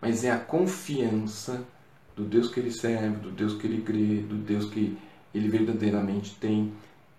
[0.00, 1.62] mas é a confiança
[2.16, 4.96] do Deus que ele serve, do Deus que ele crê, do Deus que
[5.34, 6.72] ele verdadeiramente tem.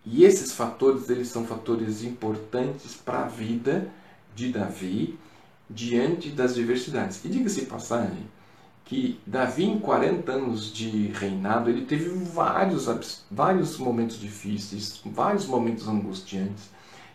[0.03, 3.91] E esses fatores, eles são fatores importantes para a vida
[4.35, 5.17] de Davi
[5.69, 7.23] diante das diversidades.
[7.23, 8.27] E diga-se passagem
[8.85, 15.87] que Davi, em 40 anos de reinado, ele teve vários, vários momentos difíceis, vários momentos
[15.87, 16.69] angustiantes.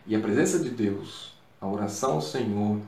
[0.07, 2.81] E a presença de Deus, a oração ao Senhor,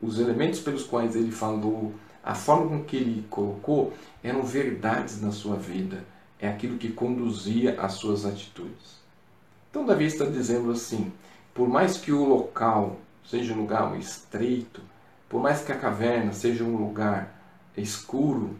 [0.00, 5.32] os elementos pelos quais ele falou, a forma com que ele colocou, eram verdades na
[5.32, 6.04] sua vida.
[6.38, 9.00] É aquilo que conduzia as suas atitudes.
[9.70, 11.12] Então Davi está dizendo assim,
[11.52, 12.98] por mais que o local
[13.30, 14.82] seja um lugar estreito,
[15.28, 17.40] por mais que a caverna seja um lugar
[17.76, 18.56] escuro,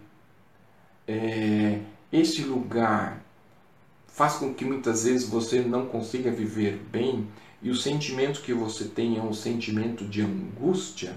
[1.08, 1.80] é,
[2.12, 3.20] este lugar
[4.06, 7.26] faz com que muitas vezes você não consiga viver bem
[7.60, 11.16] e o sentimento que você tem é um sentimento de angústia.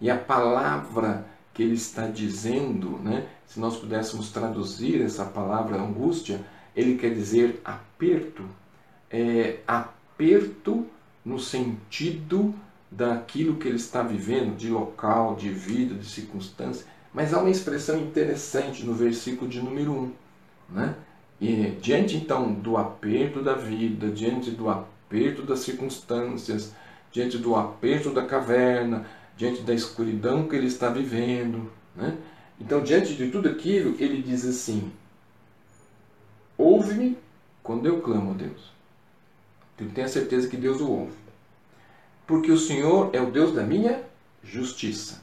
[0.00, 6.44] E a palavra que ele está dizendo, né, se nós pudéssemos traduzir essa palavra angústia,
[6.76, 8.44] ele quer dizer aperto.
[9.10, 10.86] É, aperto
[11.24, 12.54] no sentido
[12.96, 16.86] daquilo que ele está vivendo, de local, de vida, de circunstância.
[17.12, 20.12] Mas há uma expressão interessante no versículo de número 1.
[20.70, 20.94] Né?
[21.40, 26.72] E, diante então do aperto da vida, diante do aperto das circunstâncias,
[27.10, 31.70] diante do aperto da caverna, diante da escuridão que ele está vivendo.
[31.96, 32.16] Né?
[32.60, 34.92] Então, diante de tudo aquilo, ele diz assim:
[36.56, 37.18] Ouve-me
[37.62, 38.72] quando eu clamo a Deus.
[39.78, 41.23] Ele tem a certeza que Deus o ouve
[42.26, 44.02] porque o Senhor é o Deus da minha
[44.42, 45.22] justiça.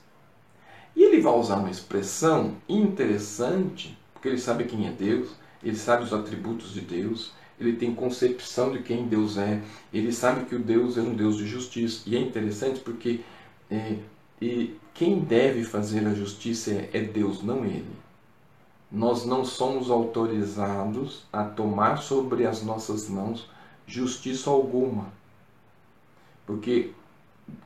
[0.96, 5.30] E ele vai usar uma expressão interessante, porque ele sabe quem é Deus,
[5.64, 9.62] ele sabe os atributos de Deus, ele tem concepção de quem Deus é,
[9.94, 12.02] ele sabe que o Deus é um Deus de justiça.
[12.08, 13.22] E é interessante porque
[13.70, 13.98] é,
[14.42, 17.86] e quem deve fazer a justiça é, é Deus, não ele.
[18.92, 23.48] Nós não somos autorizados a tomar sobre as nossas mãos
[23.88, 25.08] justiça alguma.
[26.52, 26.92] Porque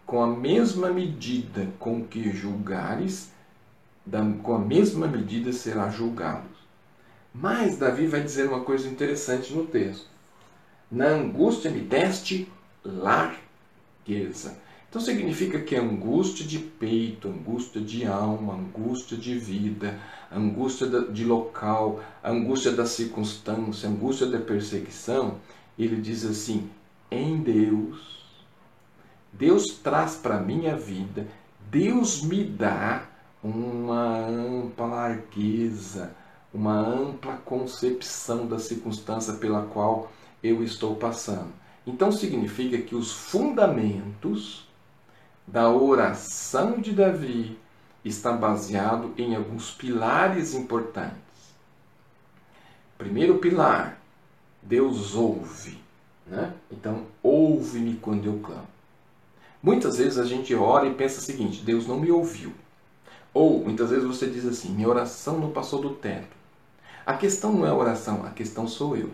[0.05, 3.31] com a mesma medida com que julgares,
[4.43, 6.47] com a mesma medida será julgado.
[7.33, 10.05] Mas Davi vai dizer uma coisa interessante no texto.
[10.91, 12.47] Na angústia me deste
[12.85, 14.55] largueza.
[14.87, 19.99] Então significa que angústia de peito, angústia de alma, angústia de vida,
[20.31, 25.39] angústia de local, angústia da circunstância, angústia da perseguição,
[25.75, 26.69] ele diz assim:
[27.09, 28.24] em Deus
[29.37, 31.27] Deus traz para a minha vida,
[31.69, 33.03] Deus me dá
[33.43, 36.15] uma ampla largueza,
[36.53, 40.09] uma ampla concepção da circunstância pela qual
[40.41, 41.51] eu estou passando.
[41.85, 44.65] Então significa que os fundamentos
[45.45, 47.57] da oração de Davi
[48.05, 51.19] estão baseados em alguns pilares importantes.
[52.97, 53.99] Primeiro pilar,
[54.61, 55.77] Deus ouve.
[56.25, 56.53] Né?
[56.71, 58.74] Então, ouve-me quando eu clamo.
[59.65, 62.53] Muitas vezes a gente ora e pensa o seguinte: Deus não me ouviu.
[63.33, 66.37] Ou muitas vezes você diz assim: minha oração não passou do teto.
[67.03, 69.09] A questão não é a oração, a questão sou eu.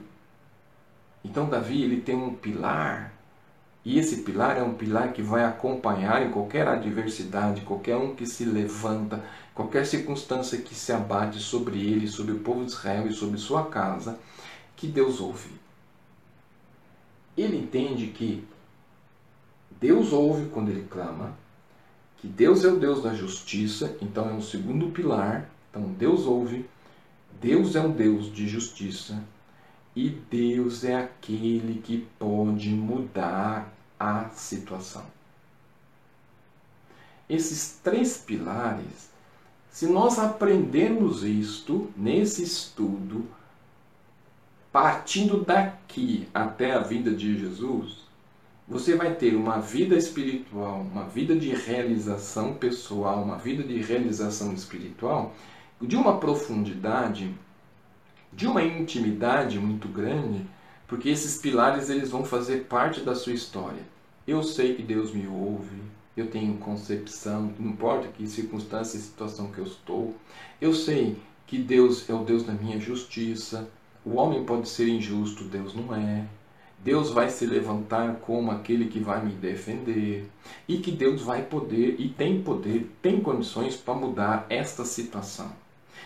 [1.24, 3.14] Então Davi ele tem um pilar
[3.86, 8.26] e esse pilar é um pilar que vai acompanhar em qualquer adversidade, qualquer um que
[8.26, 9.24] se levanta,
[9.56, 13.68] qualquer circunstância que se abate sobre ele, sobre o povo de Israel e sobre sua
[13.68, 14.20] casa,
[14.76, 15.50] que Deus ouve.
[17.38, 18.46] Ele entende que
[19.82, 21.36] Deus ouve quando ele clama,
[22.20, 25.50] que Deus é o Deus da justiça, então é um segundo pilar.
[25.72, 26.70] Então Deus ouve,
[27.42, 29.24] Deus é um Deus de justiça
[29.96, 35.04] e Deus é aquele que pode mudar a situação.
[37.28, 39.10] Esses três pilares,
[39.72, 43.26] se nós aprendermos isto nesse estudo,
[44.72, 48.01] partindo daqui até a vida de Jesus,
[48.72, 54.54] você vai ter uma vida espiritual, uma vida de realização pessoal, uma vida de realização
[54.54, 55.36] espiritual
[55.82, 57.36] de uma profundidade,
[58.32, 60.48] de uma intimidade muito grande,
[60.88, 63.84] porque esses pilares eles vão fazer parte da sua história.
[64.26, 65.82] Eu sei que Deus me ouve,
[66.16, 70.16] eu tenho concepção, não importa que circunstância e situação que eu estou.
[70.62, 73.70] Eu sei que Deus é o Deus da minha justiça.
[74.06, 76.26] o homem pode ser injusto, Deus não é.
[76.84, 80.28] Deus vai se levantar como aquele que vai me defender.
[80.68, 85.52] E que Deus vai poder e tem poder, tem condições para mudar esta situação.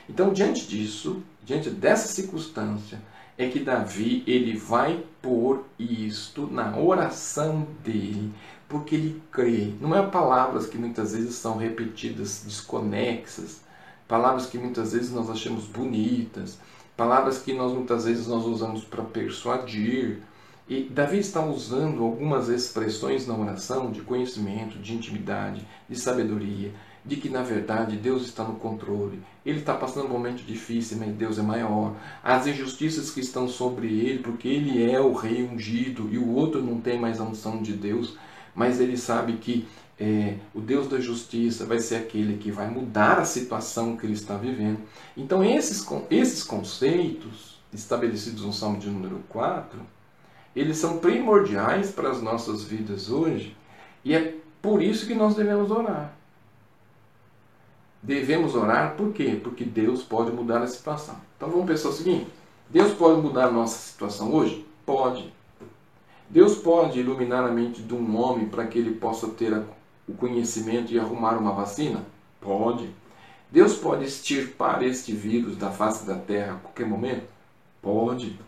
[0.10, 3.00] Então, diante disso, diante dessa circunstância,
[3.38, 8.32] é que Davi ele vai pôr isto na oração dele,
[8.68, 9.74] porque ele crê.
[9.80, 13.62] Não é palavras que muitas vezes são repetidas, desconexas,
[14.08, 16.60] palavras que muitas vezes nós achamos bonitas,
[16.96, 20.22] palavras que nós muitas vezes nós usamos para persuadir.
[20.68, 26.74] E Davi está usando algumas expressões na oração de conhecimento, de intimidade, de sabedoria,
[27.06, 29.22] de que na verdade Deus está no controle.
[29.46, 31.96] Ele está passando um momento difícil, mas Deus é maior.
[32.24, 36.64] As injustiças que estão sobre ele, porque ele é o rei ungido e o outro
[36.64, 38.18] não tem mais a unção de Deus,
[38.56, 39.68] mas ele sabe que
[40.00, 44.14] é, o Deus da justiça vai ser aquele que vai mudar a situação que ele
[44.14, 44.80] está vivendo.
[45.16, 49.80] Então, esses, esses conceitos estabelecidos no Salmo de número 4,
[50.56, 53.56] eles são primordiais para as nossas vidas hoje
[54.04, 56.14] e é por isso que nós devemos orar.
[58.02, 59.40] Devemos orar por quê?
[59.44, 61.16] Porque Deus pode mudar a situação.
[61.36, 62.28] Então vamos pensar o seguinte:
[62.70, 64.66] Deus pode mudar a nossa situação hoje?
[64.86, 65.34] Pode.
[66.30, 69.64] Deus pode iluminar a mente de um homem para que ele possa ter
[70.08, 72.04] o conhecimento e arrumar uma vacina?
[72.40, 72.90] Pode.
[73.52, 77.24] Deus pode extirpar este vírus da face da terra a qualquer momento?
[77.82, 78.40] Pode.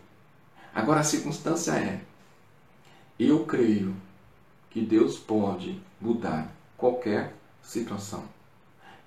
[0.78, 2.00] Agora a circunstância é:
[3.18, 3.96] eu creio
[4.70, 8.22] que Deus pode mudar qualquer situação.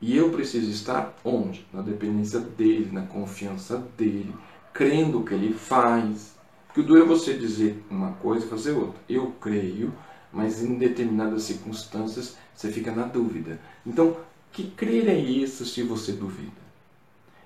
[0.01, 1.65] E eu preciso estar onde?
[1.71, 4.35] Na dependência dele, na confiança dele,
[4.73, 6.35] crendo que ele faz.
[6.67, 8.99] Porque o duro é você dizer uma coisa e fazer outra.
[9.07, 9.93] Eu creio,
[10.29, 13.61] mas em determinadas circunstâncias você fica na dúvida.
[13.85, 14.17] Então,
[14.51, 16.60] que crer é isso se você duvida?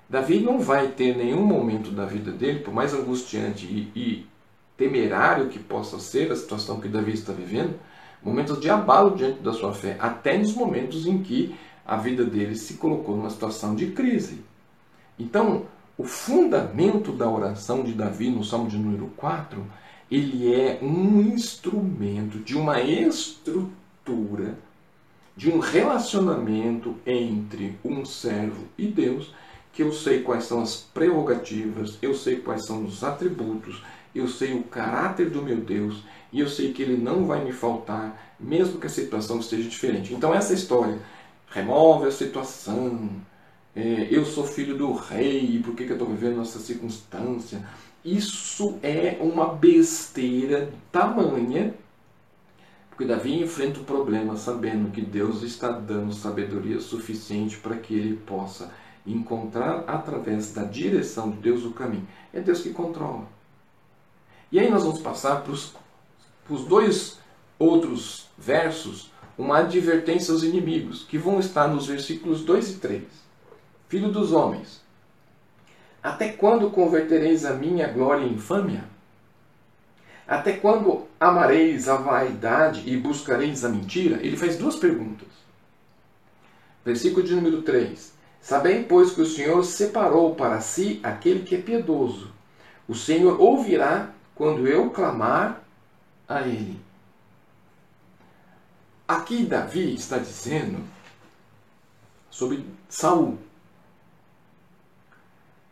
[0.08, 4.26] Davi não vai ter nenhum momento da vida dele, por mais angustiante e, e
[4.76, 7.74] temerário que possa ser a situação que Davi está vivendo,
[8.22, 11.54] momentos de abalo diante da sua fé, até nos momentos em que
[11.84, 14.44] a vida dele se colocou numa situação de crise.
[15.18, 15.64] Então,
[15.96, 19.64] o fundamento da oração de Davi no Salmo de número 4,
[20.10, 24.58] ele é um instrumento de uma estrutura
[25.36, 29.34] de um relacionamento entre um servo e Deus,
[29.76, 33.82] que eu sei quais são as prerrogativas, eu sei quais são os atributos,
[34.14, 36.02] eu sei o caráter do meu Deus
[36.32, 40.14] e eu sei que ele não vai me faltar, mesmo que a situação esteja diferente.
[40.14, 40.98] Então, essa história
[41.48, 43.10] remove a situação,
[43.74, 47.62] é, eu sou filho do rei, por que, que eu estou vivendo nessa circunstância?
[48.02, 51.74] Isso é uma besteira tamanha
[52.96, 58.16] porque Davi enfrenta o problema sabendo que Deus está dando sabedoria suficiente para que ele
[58.16, 58.72] possa
[59.06, 62.06] encontrar através da direção de Deus o caminho.
[62.32, 63.26] É Deus que controla.
[64.50, 67.18] E aí nós vamos passar para os dois
[67.58, 73.04] outros versos, uma advertência aos inimigos, que vão estar nos versículos 2 e 3.
[73.88, 74.80] Filho dos homens,
[76.06, 78.84] até quando convertereis a minha glória em infâmia?
[80.24, 84.24] Até quando amareis a vaidade e buscareis a mentira?
[84.24, 85.28] Ele faz duas perguntas.
[86.84, 88.15] Versículo de número 3.
[88.46, 92.32] Sabei, pois, que o Senhor separou para si aquele que é piedoso.
[92.86, 95.64] O Senhor ouvirá quando eu clamar
[96.28, 96.80] a ele.
[99.08, 100.78] Aqui Davi está dizendo
[102.30, 103.36] sobre Saul.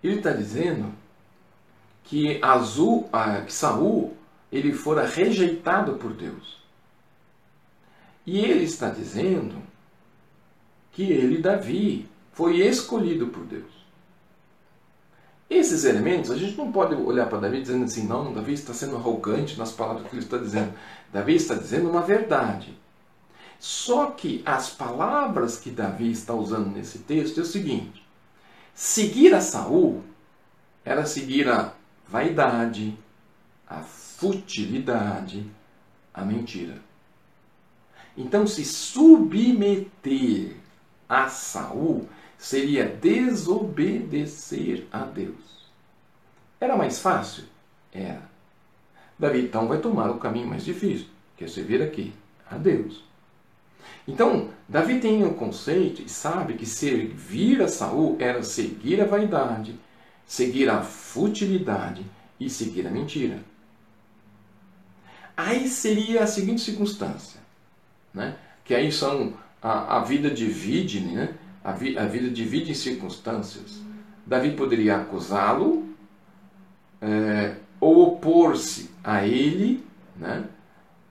[0.03, 0.93] Ele está dizendo
[2.03, 4.17] que, Azul, ah, que Saul
[4.51, 6.61] ele fora rejeitado por Deus.
[8.27, 9.63] E ele está dizendo
[10.91, 13.73] que ele, Davi, foi escolhido por Deus.
[15.49, 18.97] Esses elementos, a gente não pode olhar para Davi dizendo assim, não, Davi está sendo
[18.97, 20.75] arrogante nas palavras que ele está dizendo.
[21.13, 22.77] Davi está dizendo uma verdade.
[23.61, 28.05] Só que as palavras que Davi está usando nesse texto é o seguinte:
[28.75, 30.03] seguir a Saul
[30.85, 31.73] era seguir a
[32.09, 32.99] vaidade,
[33.67, 35.49] a futilidade,
[36.13, 36.83] a mentira.
[38.17, 40.57] Então, se submeter
[41.09, 42.09] a Saul
[42.45, 45.65] seria desobedecer a Deus.
[46.61, 47.45] Era mais fácil?
[47.91, 48.21] Era.
[49.19, 51.07] Davi então vai tomar o caminho mais difícil,
[51.39, 52.13] que é servir aqui
[52.51, 53.03] a Deus.
[54.07, 59.81] Então, Davi tem um conceito e sabe que servir a Saul era seguir a vaidade,
[60.27, 62.05] seguir a futilidade
[62.39, 63.43] e seguir a mentira.
[65.35, 67.41] Aí seria a seguinte circunstância,
[68.13, 68.37] né?
[68.63, 69.33] que aí são
[69.63, 71.39] a, a vida divide, né?
[71.65, 73.81] A, vi, a vida divide em circunstâncias.
[74.27, 75.89] Davi poderia acusá-lo
[77.01, 79.85] é, ou opor-se a ele,
[80.15, 80.45] né?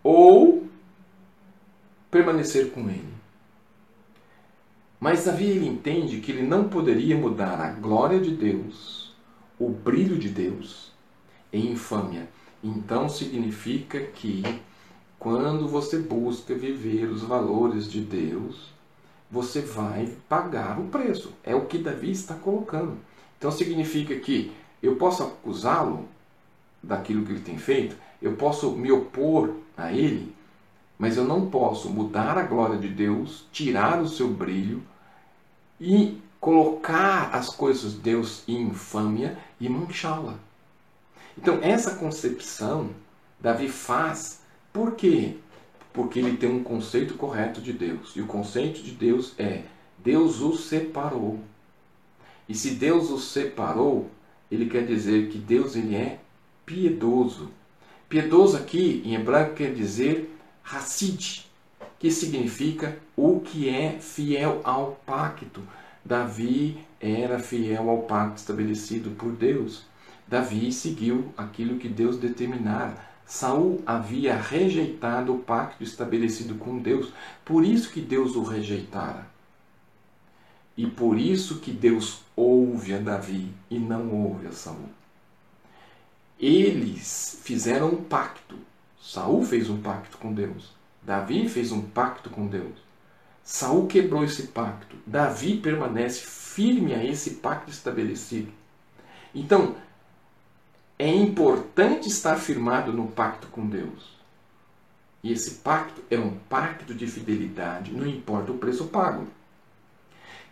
[0.03, 0.67] ou
[2.11, 3.13] permanecer com ele.
[4.99, 9.13] Mas Davi ele entende que ele não poderia mudar a glória de Deus,
[9.59, 10.93] o brilho de Deus,
[11.51, 12.29] em infâmia.
[12.63, 14.43] Então significa que
[15.19, 18.72] quando você busca viver os valores de Deus,
[19.33, 21.33] você vai pagar o preço.
[21.43, 22.99] É o que Davi está colocando.
[23.35, 26.07] Então significa que eu posso acusá-lo
[26.83, 30.35] daquilo que ele tem feito, eu posso me opor a ele,
[30.99, 34.83] mas eu não posso mudar a glória de Deus, tirar o seu brilho
[35.81, 40.35] e colocar as coisas de Deus em infâmia e manchá-la.
[41.35, 42.91] Então, essa concepção
[43.39, 45.37] Davi faz por quê?
[45.93, 48.15] Porque ele tem um conceito correto de Deus.
[48.15, 49.61] E o conceito de Deus é:
[50.03, 51.39] Deus o separou.
[52.49, 54.09] E se Deus o separou,
[54.51, 56.19] ele quer dizer que Deus ele é
[56.65, 57.51] piedoso.
[58.09, 61.45] Piedoso aqui em hebraico quer dizer Hassid,
[61.97, 65.61] que significa o que é fiel ao pacto.
[66.03, 69.83] Davi era fiel ao pacto estabelecido por Deus.
[70.27, 73.12] Davi seguiu aquilo que Deus determinara.
[73.33, 77.11] Saul havia rejeitado o pacto estabelecido com Deus,
[77.43, 79.25] por isso que Deus o rejeitara.
[80.77, 84.87] E por isso que Deus ouve a Davi e não ouve a Saul.
[86.39, 88.55] Eles fizeram um pacto.
[89.01, 90.69] Saul fez um pacto com Deus.
[91.01, 92.77] Davi fez um pacto com Deus.
[93.43, 94.95] Saul quebrou esse pacto.
[95.07, 98.51] Davi permanece firme a esse pacto estabelecido.
[99.33, 99.75] Então,
[100.97, 104.13] é importante estar firmado no pacto com Deus.
[105.23, 109.27] E esse pacto é um pacto de fidelidade, não importa o preço pago.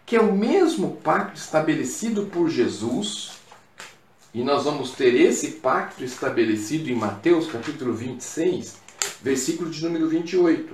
[0.05, 3.33] Que é o mesmo pacto estabelecido por Jesus,
[4.33, 8.77] e nós vamos ter esse pacto estabelecido em Mateus capítulo 26,
[9.21, 10.73] versículo de número 28.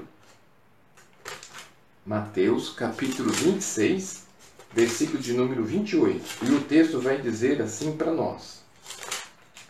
[2.06, 4.26] Mateus capítulo 26,
[4.72, 6.24] versículo de número 28.
[6.44, 8.62] E o texto vai dizer assim para nós.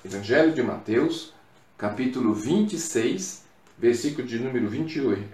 [0.05, 1.33] Evangelho de Mateus,
[1.75, 3.43] capítulo 26,
[3.77, 5.27] versículo de número 28.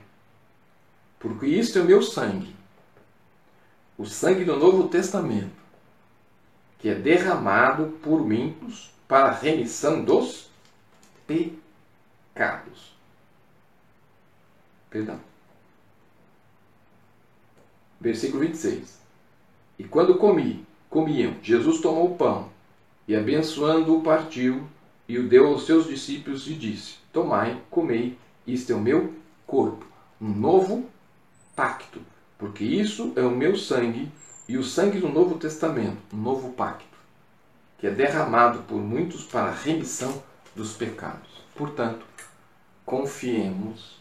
[1.19, 2.55] Porque isto é o meu sangue,
[3.97, 5.61] o sangue do Novo Testamento,
[6.79, 10.49] que é derramado por muitos para a remissão dos
[11.27, 12.93] pecados.
[14.89, 15.19] Perdão.
[17.99, 18.97] Versículo 26.
[19.77, 22.52] E quando comi, comiam, Jesus tomou o pão
[23.07, 24.67] e abençoando-o partiu
[25.07, 29.13] e o deu aos seus discípulos e disse: Tomai, comei, isto é o meu
[29.45, 29.85] corpo,
[30.21, 30.89] um novo
[31.55, 32.01] pacto,
[32.37, 34.11] porque isso é o meu sangue
[34.47, 36.97] e o sangue do Novo Testamento, um novo pacto,
[37.77, 40.21] que é derramado por muitos para a remissão
[40.55, 41.29] dos pecados.
[41.55, 42.05] Portanto,
[42.85, 43.97] confiemos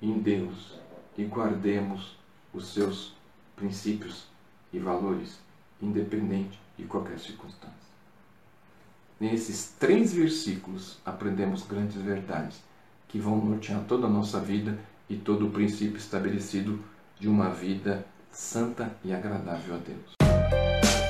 [0.00, 0.74] em Deus
[1.16, 2.16] e guardemos
[2.52, 3.14] os seus
[3.54, 4.26] princípios
[4.72, 5.38] e valores,
[5.80, 7.85] independente de qualquer circunstância.
[9.18, 12.58] Nesses três versículos aprendemos grandes verdades
[13.08, 16.78] que vão nortear toda a nossa vida e todo o princípio estabelecido
[17.18, 21.05] de uma vida santa e agradável a Deus.